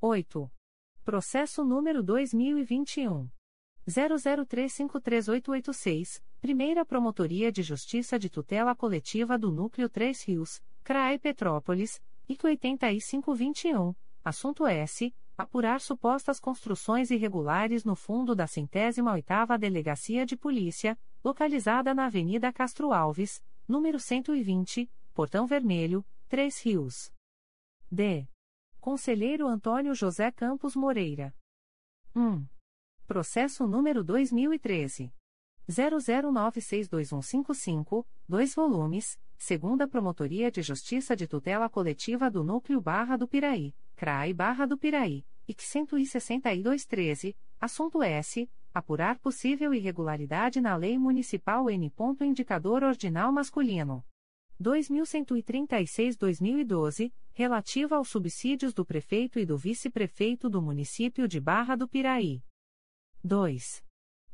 [0.00, 0.50] 8.
[1.10, 3.28] Processo número 2021.
[3.88, 12.46] 00353886, Primeira Promotoria de Justiça de Tutela Coletiva do Núcleo 3 Rios, CRAE Petrópolis, IC
[12.46, 13.92] 8521,
[14.22, 15.12] assunto S.
[15.36, 22.52] Apurar supostas construções irregulares no fundo da centésima oitava Delegacia de Polícia, localizada na Avenida
[22.52, 27.12] Castro Alves, número 120, Portão Vermelho, Três Rios.
[27.90, 28.28] D.
[28.80, 31.34] Conselheiro Antônio José Campos Moreira.
[32.16, 32.46] 1.
[33.06, 35.12] Processo número 2013.
[35.68, 43.74] 00962155, 2 volumes, segunda Promotoria de Justiça de Tutela Coletiva do Núcleo Barra do Piraí,
[43.96, 48.50] CRAI Barra do Piraí, IC 16213, assunto S.
[48.72, 51.92] Apurar possível irregularidade na Lei Municipal N.
[52.22, 54.02] Indicador Ordinal Masculino.
[54.60, 62.42] 2136-2012, relativa aos subsídios do prefeito e do vice-prefeito do município de Barra do Piraí.
[63.24, 63.82] 2.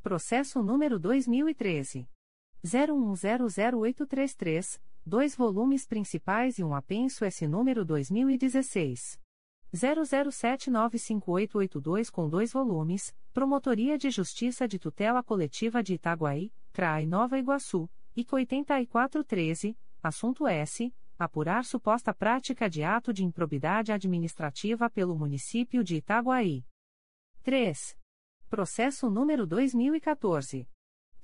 [0.02, 2.08] Processo número 2013.
[2.64, 9.20] 01100833, dois volumes principais e um apenso S número 2016.
[9.74, 17.88] 00795882 com dois volumes, Promotoria de Justiça de Tutela Coletiva de Itaguaí, CRAI Nova Iguaçu,
[18.16, 20.94] IC 8413, Assunto S.
[21.18, 26.64] Apurar suposta prática de ato de improbidade administrativa pelo município de Itaguaí.
[27.42, 27.98] 3.
[28.48, 30.68] Processo número 2014.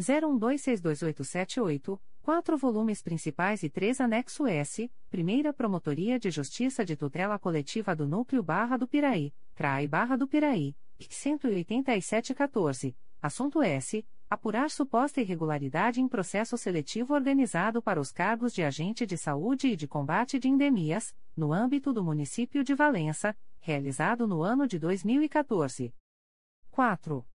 [0.01, 7.95] 01262878, quatro volumes principais e três anexo S, Primeira Promotoria de Justiça de Tutela Coletiva
[7.95, 15.21] do Núcleo Barra do Piraí, CRAI Barra do Piraí, IC 18714, assunto S apurar suposta
[15.21, 20.39] irregularidade em processo seletivo organizado para os cargos de agente de saúde e de combate
[20.39, 25.95] de endemias, no âmbito do município de Valença, realizado no ano de 2014.
[26.71, 27.27] 4.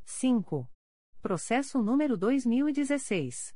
[0.03, 0.67] 5.
[1.27, 3.53] Processo número 2016.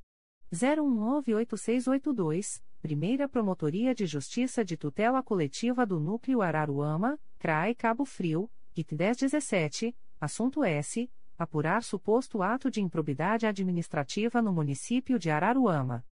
[0.52, 8.96] 01988682, Primeira Promotoria de Justiça de Tutela Coletiva do Núcleo Araruama, CRAE Cabo Frio, IT
[8.96, 11.08] 1017, assunto S.
[11.38, 16.04] Apurar suposto ato de improbidade administrativa no município de Araruama.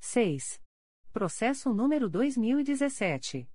[0.00, 0.58] 6.
[1.12, 3.46] Processo número 2017.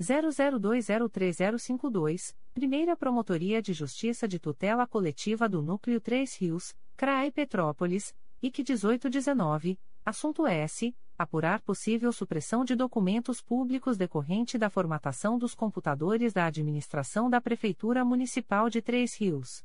[0.00, 8.60] 00203052, Primeira Promotoria de Justiça de Tutela Coletiva do Núcleo 3 Rios, CRAI Petrópolis, IC
[8.60, 10.94] 1819, assunto S.
[11.18, 18.04] Apurar possível supressão de documentos públicos decorrente da formatação dos computadores da administração da Prefeitura
[18.04, 19.64] Municipal de Três Rios.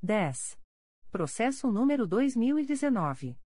[0.00, 0.56] 10.
[1.10, 3.36] Processo número 2019.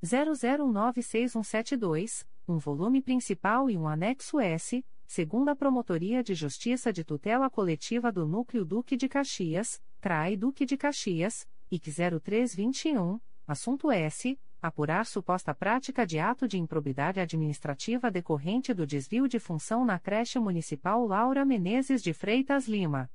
[0.04, 8.12] 00966172, um volume principal e um anexo S, segunda Promotoria de Justiça de Tutela Coletiva
[8.12, 11.90] do Núcleo Duque de Caxias, CRAI Duque de Caxias, IC
[12.22, 14.40] 0321, assunto S.
[14.62, 20.38] Apurar suposta prática de ato de improbidade administrativa decorrente do desvio de função na creche
[20.38, 23.10] municipal Laura Menezes de Freitas Lima.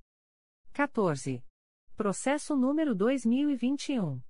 [0.72, 1.44] 14.
[1.96, 4.20] Processo número 2021.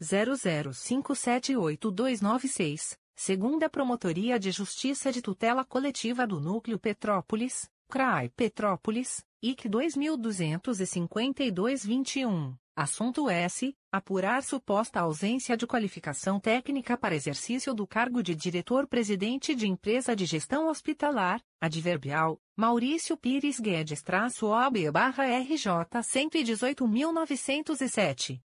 [0.00, 12.56] 00578296, segunda Promotoria de Justiça de Tutela Coletiva do Núcleo Petrópolis, CRAI Petrópolis, IC 225221.
[12.74, 13.72] Assunto S.
[13.92, 20.26] Apurar suposta ausência de qualificação técnica para exercício do cargo de diretor-presidente de empresa de
[20.26, 25.70] gestão hospitalar, adverbial, Maurício Pires Guedes traço OB barra RJ
[26.02, 28.42] 118.907.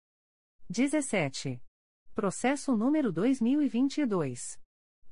[0.70, 1.62] 17.
[2.14, 4.60] Processo número 2022.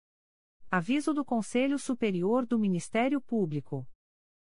[0.70, 3.86] Aviso do Conselho Superior do Ministério Público.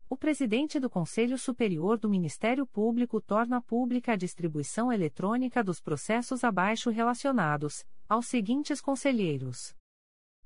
[0.09, 6.45] O presidente do Conselho Superior do Ministério Público torna pública a distribuição eletrônica dos processos
[6.45, 9.75] abaixo relacionados, aos seguintes conselheiros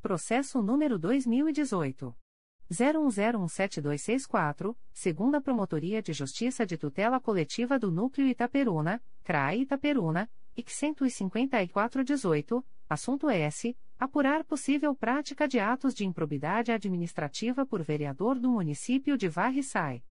[0.00, 2.16] Processo número 2018.
[2.70, 12.64] 01017264, segunda Promotoria de Justiça de Tutela Coletiva do Núcleo Itaperuna, CRAI Itaperuna, IC 15418,
[12.88, 13.76] assunto S.
[13.98, 20.02] Apurar possível prática de atos de improbidade administrativa por vereador do município de Varre-Sai.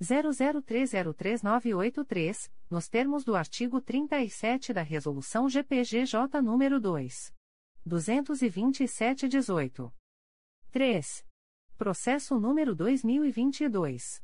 [0.00, 7.34] 00303983, nos termos do artigo 37 da resolução GPGJ número 2
[7.86, 9.92] 227/18.
[10.70, 11.24] 3.
[11.76, 14.22] Processo número 2022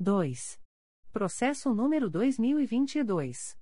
[0.00, 0.58] 2.
[1.12, 3.56] Processo número 2022.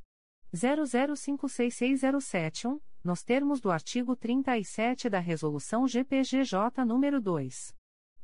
[0.55, 7.75] 00566071, nos termos do artigo 37 da Resolução GPGJ nº 2.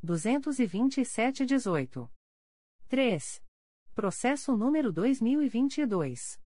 [0.03, 2.09] 227-18.
[2.87, 3.43] 3.
[3.93, 6.41] Processo número 2022.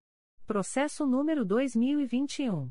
[0.46, 2.70] Processo número 2021.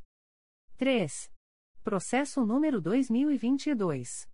[0.78, 1.33] 3.
[1.84, 4.30] Processo número 2022.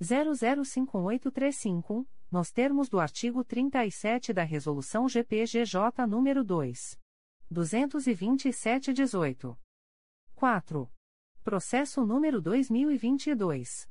[0.02, 7.00] 005835, nos termos do artigo 37 da Resolução GPGJ nº 2.
[7.54, 9.56] 227-18.
[10.34, 10.92] 4.
[11.44, 13.88] Processo número 2022.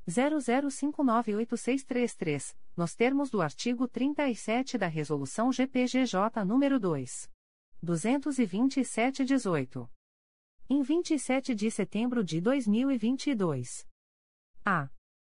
[0.07, 7.27] 00598633, nos termos do artigo 37 da Resolução GPGJ número 2.
[7.83, 9.89] 227-18
[10.69, 13.87] em 27 de setembro de 2022.
[14.63, 14.91] A.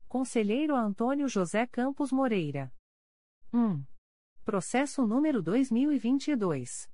[0.08, 2.72] Conselheiro Antônio José Campos Moreira.
[3.52, 3.84] 1.
[4.46, 6.88] Processo número 2022.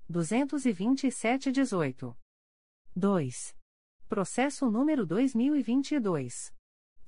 [0.08, 2.14] 227-18.
[2.94, 3.56] 2.
[4.08, 6.54] Processo número 2022.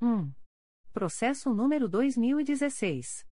[0.00, 0.30] 1.
[0.92, 3.26] Processo número 2016.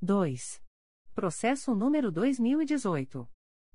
[0.00, 0.62] 2.
[1.14, 3.28] Processo número 2018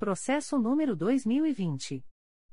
[0.00, 2.04] Processo número 2020.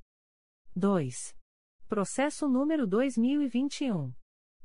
[0.75, 1.37] 2.
[1.87, 4.11] Processo número 2021.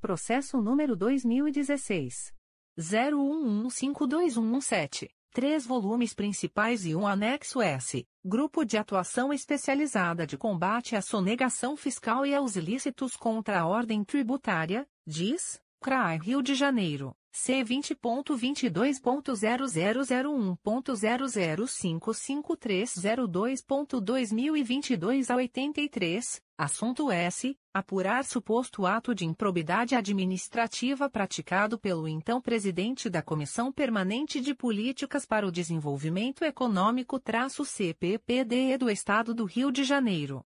[0.00, 2.32] Processo número 2016.
[2.78, 5.08] 01152117.
[5.32, 8.06] Três volumes principais e um anexo S.
[8.24, 14.02] Grupo de Atuação Especializada de Combate à Sonegação Fiscal e aos Ilícitos contra a Ordem
[14.02, 17.14] Tributária, DIS, CRAI Rio de Janeiro.
[17.38, 22.56] C vinte ponto vinte dois ponto zero zero zero um ponto zero zero cinco cinco
[22.56, 26.40] três zero dois ponto dois mil e vinte dois a oitenta e três.
[26.56, 34.40] Assunto S apurar suposto ato de improbidade administrativa praticado pelo então presidente da Comissão Permanente
[34.40, 40.42] de Políticas para o Desenvolvimento Econômico traço CPPDE do Estado do Rio de Janeiro.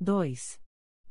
[0.00, 0.60] 2.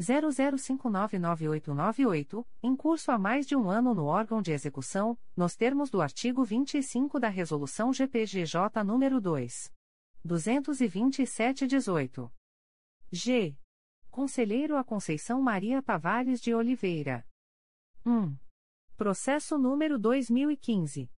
[0.00, 6.02] 00599898, em curso há mais de um ano no órgão de execução, nos termos do
[6.02, 9.72] artigo 25 da Resolução GPGJ nº 2.
[10.26, 12.30] 227-18.
[13.12, 13.56] G.
[14.10, 17.26] Conselheiro a Conceição Maria Tavares de Oliveira.
[18.06, 18.34] 1.
[18.96, 21.10] Processo número 2015.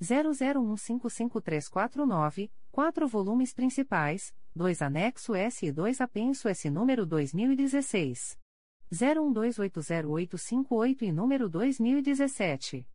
[0.00, 8.38] 00155349, quatro volumes principais, 2 anexo S e 2 apenso S número 2016.
[8.92, 12.86] 01280858 e número 2017.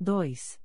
[0.00, 0.58] 2.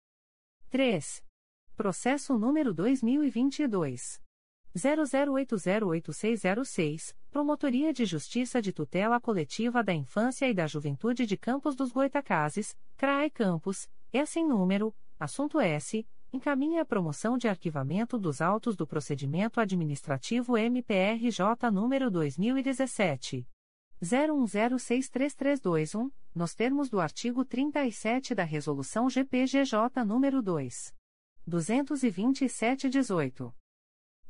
[0.75, 1.23] 3.
[1.77, 4.21] Processo número 2022.
[4.75, 11.93] 00808606, Promotoria de Justiça de Tutela Coletiva da Infância e da Juventude de Campos dos
[11.93, 18.75] Goitacazes, CRAE Campos, S em número, assunto S, encaminha a promoção de arquivamento dos autos
[18.75, 23.47] do procedimento administrativo MPRJ número 2017.
[24.05, 30.93] 01063321, nos termos do artigo 37 da Resolução GPGJ nº 2.
[31.47, 33.53] 227-18.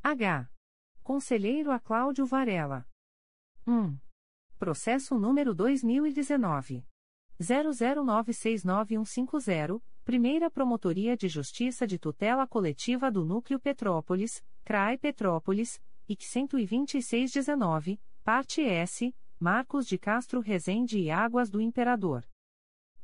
[0.01, 0.49] H.
[1.03, 2.87] Conselheiro a Cláudio Varela.
[3.67, 3.97] 1.
[4.57, 6.87] Processo número 2019.
[7.39, 17.99] 00969150, Primeira Promotoria de Justiça de Tutela Coletiva do Núcleo Petrópolis, CRAE Petrópolis, IC 12619,
[18.23, 22.25] parte S, Marcos de Castro Rezende e Águas do Imperador.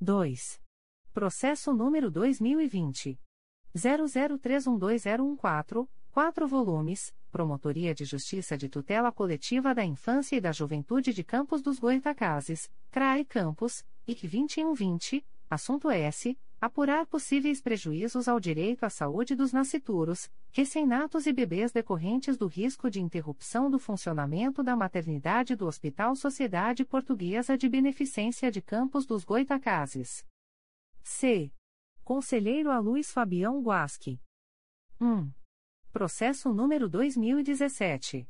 [0.00, 0.60] 2.
[1.12, 3.18] Processo número 2020.
[3.78, 11.22] 00312014, 4 volumes, Promotoria de Justiça de Tutela Coletiva da Infância e da Juventude de
[11.22, 16.36] Campos dos Goitacazes, CRAE Campos, IC 2120, assunto S.
[16.60, 22.90] Apurar possíveis prejuízos ao direito à saúde dos nascituros, recém-natos e bebês decorrentes do risco
[22.90, 29.22] de interrupção do funcionamento da maternidade do Hospital Sociedade Portuguesa de Beneficência de Campos dos
[29.22, 30.24] Goitacazes.
[31.00, 31.52] C.
[32.08, 34.18] Conselheiro a Luiz Fabião Guasque.
[34.98, 35.30] 1.
[35.92, 38.26] Processo número 2017.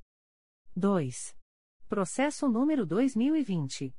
[0.76, 1.36] 2.
[1.88, 3.94] Processo número 2020.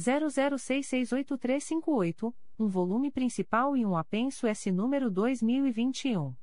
[0.00, 6.34] 00668358, um volume principal e um apenso S número 2021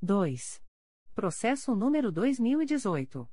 [0.00, 0.60] 2.
[1.14, 3.28] Processo número 2018.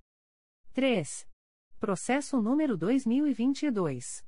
[0.73, 1.27] 3.
[1.81, 4.25] Processo número 2022.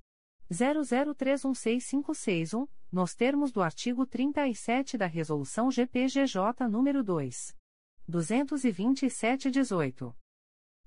[0.54, 7.56] 00316561, nos termos do artigo 37 da Resolução GPGJ nº 2.
[8.10, 10.14] 227-18.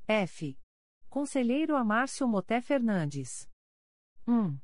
[0.06, 0.58] F.
[1.08, 3.48] Conselheiro Amárcio Moté Fernandes.
[4.26, 4.58] 1.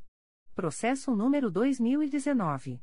[0.54, 2.82] Processo número 2019.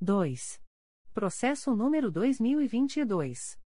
[0.00, 0.60] 2.
[1.12, 3.58] Processo número 2022.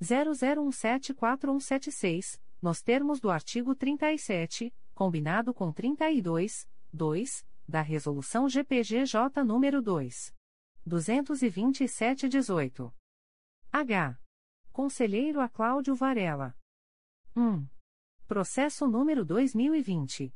[0.00, 10.34] 00174176, nos termos do artigo 37, combinado com 32, 2, da Resolução GPGJ número 2.
[10.84, 12.92] 227-18.
[13.70, 14.18] H.
[14.72, 16.52] Conselheiro a Cláudio Varela.
[17.36, 17.64] 1.
[18.26, 20.34] Processo número 2020.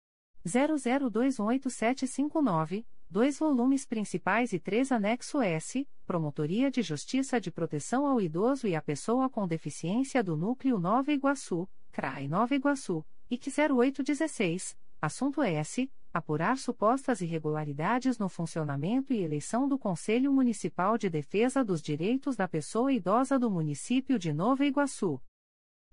[0.46, 8.68] 00218759, dois volumes principais e três anexo S, Promotoria de Justiça de Proteção ao Idoso
[8.68, 15.42] e à Pessoa com Deficiência do Núcleo Nova Iguaçu, CRAI Nova Iguaçu, IC 0816, assunto
[15.42, 22.36] S apurar supostas irregularidades no funcionamento e eleição do Conselho Municipal de Defesa dos Direitos
[22.36, 25.20] da Pessoa Idosa do município de Nova Iguaçu.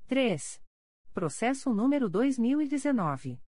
[0.08, 0.62] 3.
[1.12, 3.42] Processo número 2019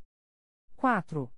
[0.77, 1.33] 4.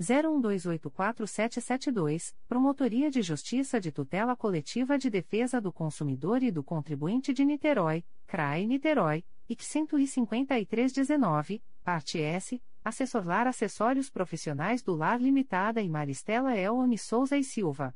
[0.00, 7.44] 01284772, Promotoria de Justiça de Tutela Coletiva de Defesa do Consumidor e do Contribuinte de
[7.44, 15.88] Niterói, CRAE Niterói, IC 15319, parte S, Assessor Lar Acessórios Profissionais do Lar Limitada e
[15.88, 17.94] Maristela Elone Souza e Silva.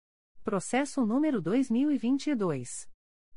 [0.43, 2.89] Processo número 2022.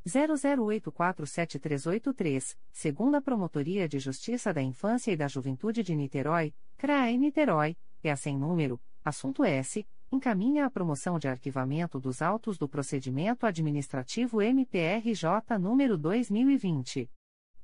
[0.06, 8.10] 00847383, segunda Promotoria de Justiça da Infância e da Juventude de Niterói, CRAE Niterói, é
[8.10, 14.40] a sem número, assunto S, encaminha a promoção de arquivamento dos autos do procedimento administrativo
[14.40, 17.10] MPRJ número 2020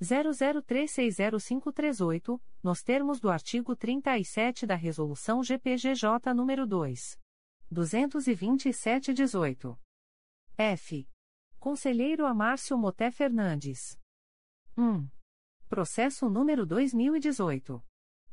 [0.01, 7.19] 00360538, nos termos do artigo 37 da Resolução GPGJ número 2
[7.73, 9.79] 227/18.
[10.57, 11.09] F.
[11.59, 13.99] Conselheiro Amárcio Moté Fernandes.
[14.77, 15.09] 1.
[15.69, 17.83] Processo número 2018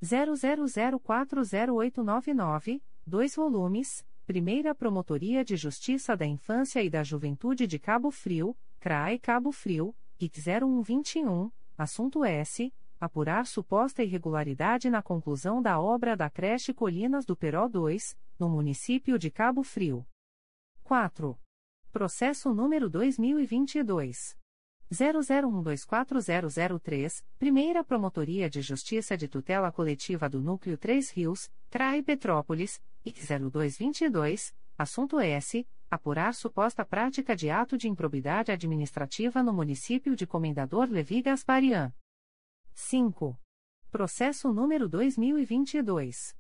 [0.03, 8.57] 00040899, 2 volumes, Primeira Promotoria de Justiça da Infância e da Juventude de Cabo Frio,
[8.79, 12.73] CRAE Cabo Frio, IC 0121, assunto S.
[13.01, 19.19] Apurar suposta irregularidade na conclusão da obra da creche Colinas do Peró 2, no município
[19.19, 20.07] de Cabo Frio.
[20.83, 21.41] 4.
[21.91, 24.37] Processo número 2022.
[24.93, 33.19] 00124003, Primeira Promotoria de Justiça de Tutela Coletiva do Núcleo 3 Rios, CRAE Petrópolis, IC
[33.51, 40.91] 0222, assunto S apurar suposta prática de ato de improbidade administrativa no município de Comendador
[40.91, 41.95] Levi Gasparian.
[42.81, 43.39] 5.
[43.91, 46.37] Processo número 2022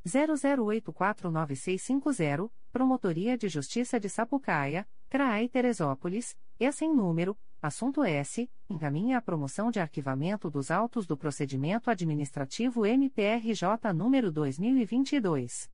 [0.07, 9.23] 00849650, Promotoria de Justiça de Sapucaia, CRAE Teresópolis, e sem número, assunto S, encaminha a
[9.23, 15.69] promoção de arquivamento dos autos do procedimento administrativo MPRJ número 2022.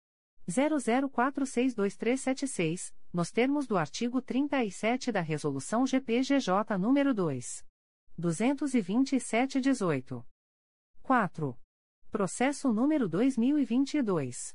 [0.48, 7.66] 00462376, nos termos do artigo 37 da Resolução GPGJ nº 2.
[8.18, 10.24] 227-18.
[11.02, 11.59] 4.
[12.12, 14.55] Processo número 2022.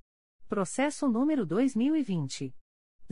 [0.49, 2.53] Processo número 2020.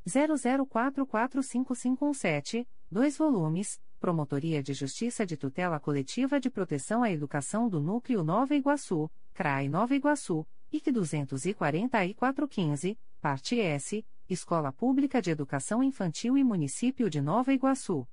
[0.08, 8.24] 00445517, 2 volumes, Promotoria de Justiça de Tutela Coletiva de Proteção à Educação do Núcleo
[8.24, 16.44] Nova Iguaçu, CRAI Nova Iguaçu, IC 24415, parte S, Escola Pública de Educação Infantil e
[16.44, 18.08] Município de Nova Iguaçu.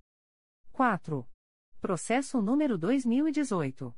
[0.72, 1.24] 4.
[1.80, 3.94] Processo número 2018.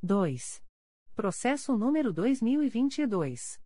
[0.00, 0.62] 2.
[1.16, 3.60] Processo número 2022.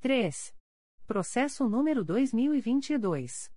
[0.00, 0.54] 3.
[1.06, 3.50] Processo número 2022.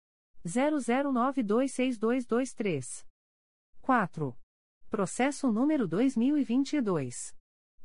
[0.47, 3.05] 00926223.
[3.81, 4.42] 4.
[4.93, 7.35] Processo número 2022.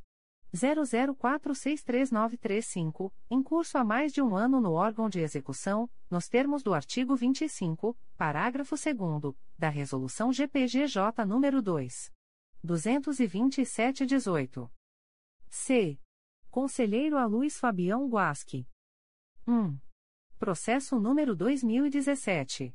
[0.55, 6.75] 00463935, em curso há mais de um ano no órgão de execução, nos termos do
[6.75, 12.13] artigo 25, parágrafo 2 da Resolução GPGJ nº 2.
[12.65, 14.71] 227-18.
[15.49, 16.01] C.
[16.51, 18.67] Conselheiro a Luiz Fabião Guasque.
[19.47, 19.79] 1.
[20.39, 22.75] Processo número 2017.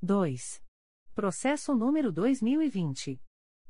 [0.00, 0.62] 2.
[1.16, 3.20] Processo número 2020.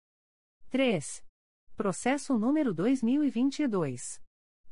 [0.71, 1.23] 3.
[1.79, 4.21] Processo número 2022.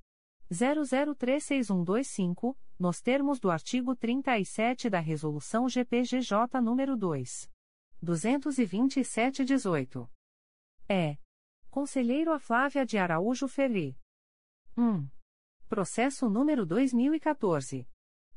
[0.52, 2.34] 003612
[2.80, 7.55] nos termos do artigo 37 da Resolução GPGJ nº 2.
[8.06, 10.08] 227-18.
[10.88, 11.18] É.
[11.70, 13.98] Conselheiro a Flávia de Araújo Ferri.
[14.78, 15.08] 1.
[15.68, 17.88] Processo número 2014.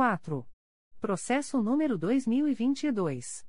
[0.01, 0.43] 4.
[0.99, 3.45] Processo número 2022.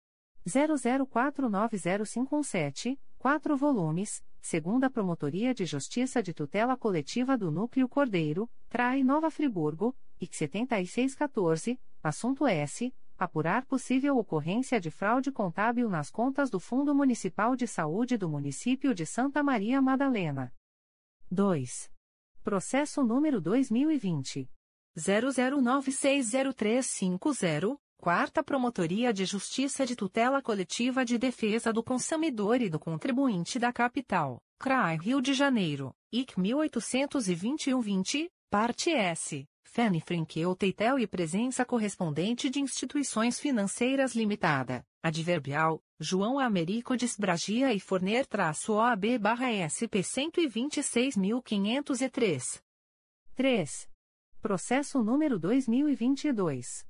[0.43, 9.29] 00490517, 4 volumes, segunda Promotoria de Justiça de Tutela Coletiva do Núcleo Cordeiro, Trai Nova
[9.29, 12.91] Friburgo, IC 7614, assunto S.
[13.19, 18.95] Apurar possível ocorrência de fraude contábil nas contas do Fundo Municipal de Saúde do Município
[18.95, 20.51] de Santa Maria Madalena.
[21.29, 21.98] 2.
[22.49, 24.49] Processo número 2020.
[24.97, 33.59] 00960350, Quarta Promotoria de Justiça de Tutela Coletiva de Defesa do Consumidor e do Contribuinte
[33.59, 39.45] da Capital, CRAI Rio de Janeiro, IC 1821-20, Parte S.
[39.71, 47.79] Fanny Frankel Teitel e presença correspondente de instituições financeiras limitada, adverbial, João Américo Desbragia e
[47.79, 52.63] Forner-OAB-SP 126.503.
[53.35, 53.87] 3.
[54.41, 56.88] Processo número 2022.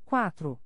[0.04, 0.56] 4.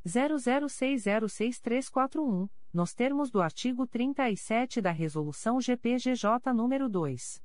[0.05, 7.41] 00606341, nos termos do artigo 37 da Resolução GPGJ nº 2.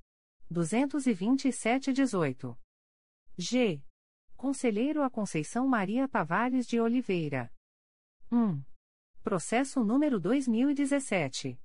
[0.52, 2.56] 227-18.
[3.36, 3.82] G.
[4.36, 7.52] Conselheiro a Conceição Maria Tavares de Oliveira.
[8.30, 8.62] 1.
[9.22, 11.58] Processo número 2017.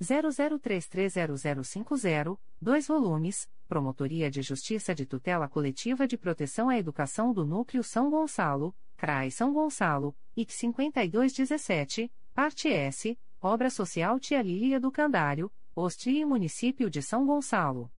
[0.00, 7.82] 00330050, 2 volumes, Promotoria de Justiça de Tutela Coletiva de Proteção à Educação do Núcleo
[7.82, 15.50] São Gonçalo, CRAI São Gonçalo, IC 5217, Parte S, Obra Social Tia Lília do Candário,
[15.74, 17.90] Hosti e Município de São Gonçalo.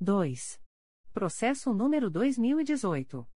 [0.00, 0.58] 2.
[1.12, 3.28] Processo número 2018.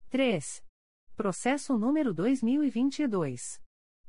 [0.09, 0.63] 3.
[1.17, 3.59] Processo número 2022.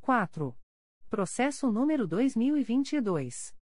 [0.00, 0.56] 4.
[1.10, 3.52] Processo número 2022.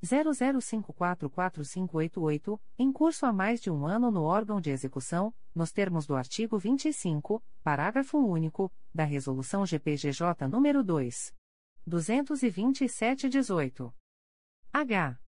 [0.03, 6.15] 00544588, em curso há mais de um ano no órgão de execução, nos termos do
[6.15, 11.33] artigo 25, parágrafo único, da Resolução GPGJ nº 2.
[11.87, 13.91] 227-18.
[14.71, 15.19] H.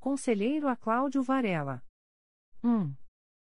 [0.00, 1.84] Conselheiro a Cláudio Varela.
[2.64, 2.94] 1.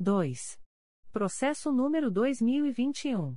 [0.00, 0.58] 2.
[1.12, 3.36] Processo número 2021.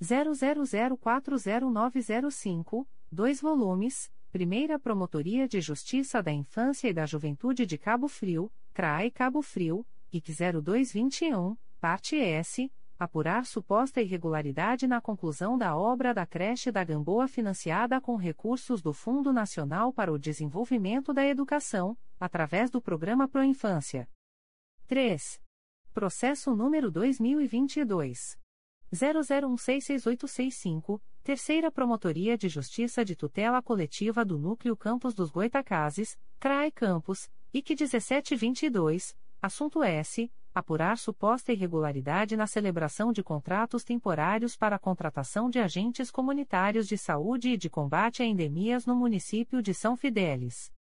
[0.00, 8.48] 00040905, 2 volumes, Primeira Promotoria de Justiça da Infância e da Juventude de Cabo Frio,
[8.72, 16.26] CRAE Cabo Frio, IC 0221, parte S, apurar suposta irregularidade na conclusão da obra da
[16.26, 22.70] creche da Gamboa financiada com recursos do Fundo Nacional para o Desenvolvimento da Educação, através
[22.70, 24.08] do Programa Pro Infância.
[24.88, 25.40] 3.
[25.94, 28.36] Processo número 2022.
[28.92, 37.30] 00166865, Terceira Promotoria de Justiça de Tutela Coletiva do Núcleo Campos dos Goitacazes, CRAE Campos,
[37.52, 40.32] IC 1722, assunto S.
[40.54, 46.98] Apurar suposta irregularidade na celebração de contratos temporários para a contratação de agentes comunitários de
[46.98, 50.72] saúde e de combate a endemias no município de São Fidélis.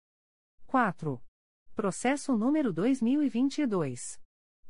[0.65, 1.21] 4.
[1.75, 4.19] Processo número 2022.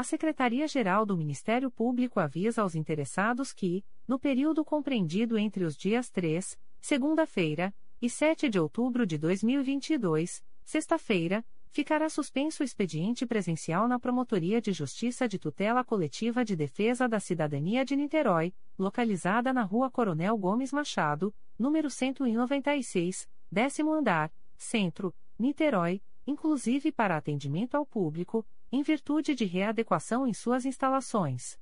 [0.00, 6.08] A Secretaria-Geral do Ministério Público avisa aos interessados que, no período compreendido entre os dias
[6.08, 13.98] 3, segunda-feira, e 7 de outubro de 2022, sexta-feira, ficará suspenso o expediente presencial na
[13.98, 19.90] Promotoria de Justiça de Tutela Coletiva de Defesa da Cidadania de Niterói, localizada na Rua
[19.90, 28.82] Coronel Gomes Machado, número 196, décimo andar, Centro, Niterói, inclusive para atendimento ao público em
[28.82, 31.58] virtude de readequação em suas instalações.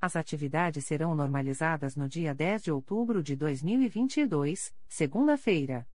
[0.00, 5.88] As atividades serão normalizadas no dia 10 de outubro de 2022, segunda-feira.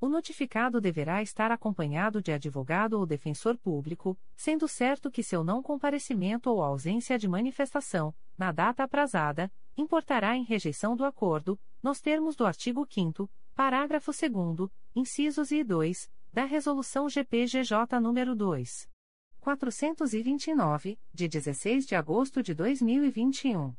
[0.00, 5.62] O notificado deverá estar acompanhado de advogado ou defensor público, sendo certo que seu não
[5.62, 12.36] comparecimento ou ausência de manifestação, na data aprazada, importará em rejeição do acordo, nos termos
[12.36, 18.88] do artigo 5 parágrafo 2 incisos e 2, da Resolução GPGJ nº 2.
[19.40, 23.74] 429, de 16 de agosto de 2021.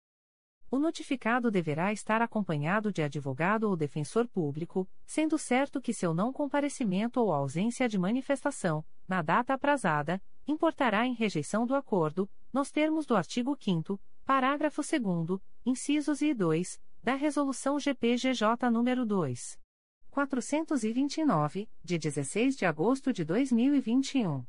[0.71, 6.33] O notificado deverá estar acompanhado de advogado ou defensor público, sendo certo que seu não
[6.33, 13.05] comparecimento ou ausência de manifestação, na data aprazada, importará em rejeição do acordo, nos termos
[13.05, 13.99] do artigo 5
[14.29, 19.59] parágrafo 2 incisos e 2, da Resolução GPGJ nº 2.
[20.11, 24.45] 429, de 16 de agosto de 2021.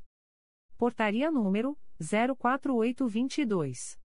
[0.76, 3.98] Portaria número 04822.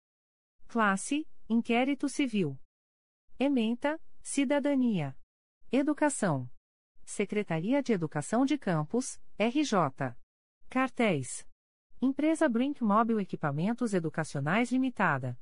[0.68, 2.60] Classe: Inquérito Civil.
[3.40, 5.16] Ementa: Cidadania.
[5.72, 6.50] Educação.
[7.06, 10.16] Secretaria de Educação de Campos, RJ.
[10.70, 11.46] Cartéis.
[12.02, 15.38] Empresa Brink Mobile Equipamentos Educacionais Limitada.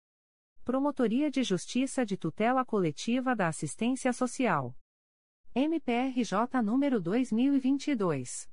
[0.69, 4.77] Promotoria de Justiça de Tutela Coletiva da Assistência Social.
[5.56, 8.48] MPRJ número 2022.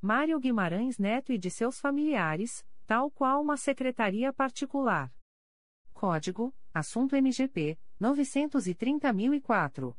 [0.02, 5.14] Mário Guimarães Neto e de seus familiares, tal qual uma secretaria particular.
[5.94, 9.96] Código: Assunto MGP 930.004.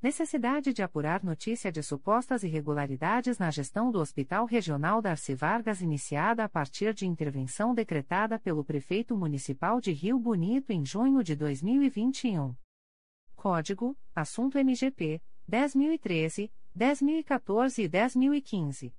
[0.02, 6.46] Necessidade de apurar notícia de supostas irregularidades na gestão do Hospital Regional Darcy Vargas iniciada
[6.46, 12.56] a partir de intervenção decretada pelo Prefeito Municipal de Rio Bonito em junho de 2021.
[13.36, 18.94] Código: Assunto MGP 10013, 10014 e 10015.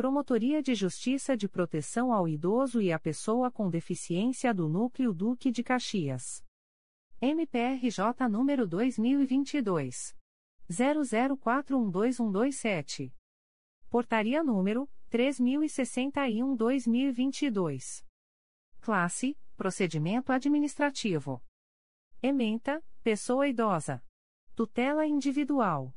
[0.00, 5.50] Promotoria de Justiça de Proteção ao Idoso e à Pessoa com Deficiência do Núcleo Duque
[5.50, 6.42] de Caxias.
[7.20, 10.16] MPRJ número 2022
[10.70, 13.12] 00412127.
[13.90, 18.02] Portaria número 3061/2022.
[18.80, 21.44] Classe: Procedimento administrativo.
[22.22, 24.02] Ementa: Pessoa idosa.
[24.56, 25.94] Tutela individual.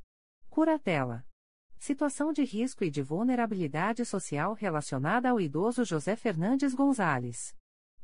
[0.49, 1.25] Curatela.
[1.85, 7.53] Situação de risco e de vulnerabilidade social relacionada ao idoso José Fernandes Gonzalez.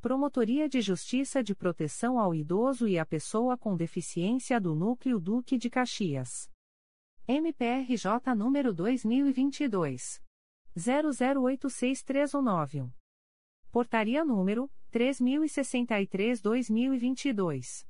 [0.00, 5.56] Promotoria de Justiça de Proteção ao Idoso e à Pessoa com Deficiência do Núcleo Duque
[5.56, 6.50] de Caxias.
[7.26, 10.20] MPRJ número 2022
[10.76, 12.92] 00863191.
[13.72, 17.86] Portaria número 3063/2022.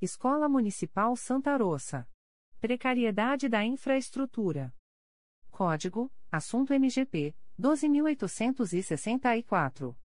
[0.00, 2.08] Escola Municipal Santa Rosa.
[2.60, 4.72] Precariedade da infraestrutura.
[5.50, 9.98] Código: Assunto MGP 12864.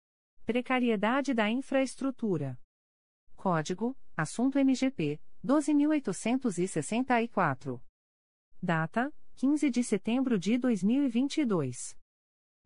[0.44, 2.60] Precariedade da infraestrutura.
[3.36, 7.80] Código: Assunto MGP 12864.
[8.60, 11.96] Data: 15 de setembro de 2022.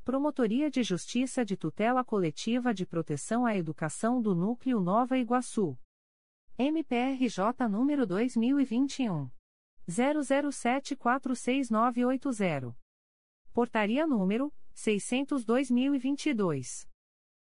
[0.05, 5.78] Promotoria de Justiça de Tutela Coletiva de Proteção à Educação do Núcleo Nova Iguaçu.
[6.59, 9.31] MPRJ número 2021.
[9.89, 12.75] 00746980.
[13.52, 16.89] Portaria número 602.022.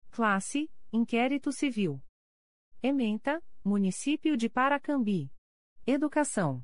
[0.10, 2.04] Classe Inquérito Civil.
[2.82, 5.30] Ementa, Município de Paracambi.
[5.86, 6.64] Educação.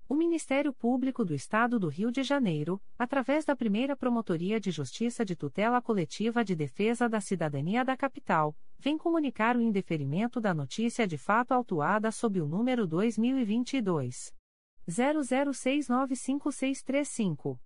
[0.08, 5.24] O Ministério Público do Estado do Rio de Janeiro, através da primeira Promotoria de Justiça
[5.24, 11.05] de Tutela Coletiva de Defesa da Cidadania da Capital, vem comunicar o indeferimento da notícia
[11.05, 14.35] de fato autuada sob o número 2022
[14.89, 17.58] 00695635.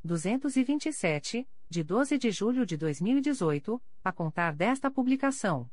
[0.04, 5.70] 227, de 12 de julho de 2018, a contar desta publicação.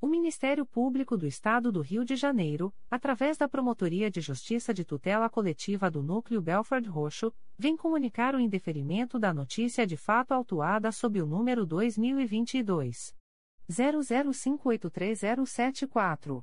[0.00, 4.82] O Ministério Público do Estado do Rio de Janeiro, através da Promotoria de Justiça de
[4.82, 10.90] Tutela Coletiva do Núcleo Belford Roxo, vem comunicar o indeferimento da notícia de fato autuada
[10.90, 13.14] sob o número 2022
[13.70, 16.42] 00583074.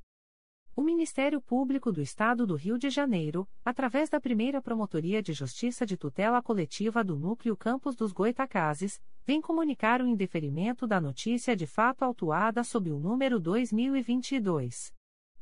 [0.73, 5.85] O Ministério Público do Estado do Rio de Janeiro, através da primeira Promotoria de Justiça
[5.85, 11.67] de Tutela Coletiva do Núcleo Campos dos Goitacazes, vem comunicar o indeferimento da notícia de
[11.67, 14.93] fato autuada sob o número 2022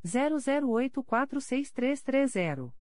[0.04, 2.74] 00846330.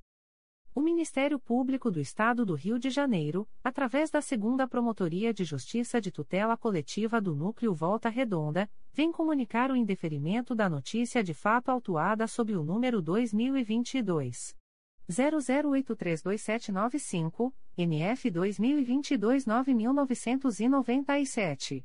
[0.72, 6.00] O Ministério Público do Estado do Rio de Janeiro, através da Segunda Promotoria de Justiça
[6.00, 11.68] de Tutela Coletiva do Núcleo Volta Redonda, vem comunicar o indeferimento da notícia de fato
[11.68, 14.54] autuada sob o número 2022
[15.10, 21.84] 00832795, NF 2022 9997.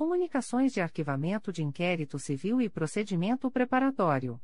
[0.00, 4.40] Comunicações de Arquivamento de Inquérito Civil e Procedimento Preparatório.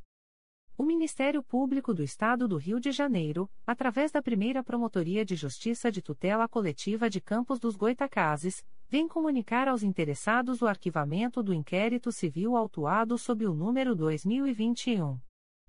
[0.77, 5.91] O Ministério Público do Estado do Rio de Janeiro, através da primeira Promotoria de Justiça
[5.91, 12.11] de Tutela Coletiva de Campos dos Goitacazes, vem comunicar aos interessados o arquivamento do inquérito
[12.11, 15.19] civil autuado sob o número 2021.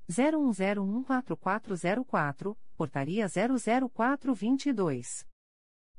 [0.07, 5.27] 01014404, Portaria 00422.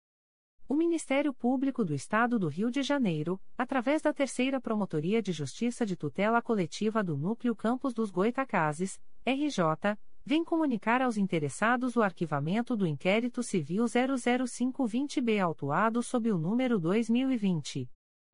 [0.71, 5.85] O Ministério Público do Estado do Rio de Janeiro, através da Terceira Promotoria de Justiça
[5.85, 12.77] de Tutela Coletiva do Núcleo Campos dos Goitacazes, RJ, vem comunicar aos interessados o arquivamento
[12.77, 17.89] do inquérito civil 00520-B autuado sob o número 2020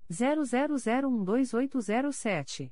[0.07, 2.71] 00012807.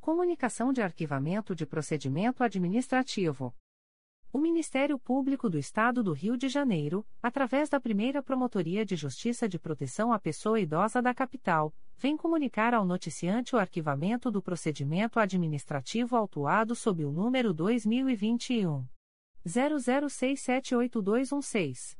[0.00, 3.54] Comunicação de arquivamento de procedimento administrativo.
[4.32, 9.46] O Ministério Público do Estado do Rio de Janeiro, através da primeira Promotoria de Justiça
[9.46, 15.20] de Proteção à Pessoa Idosa da Capital, vem comunicar ao noticiante o arquivamento do procedimento
[15.20, 18.86] administrativo autuado sob o número 2021.
[19.46, 21.99] 00678216.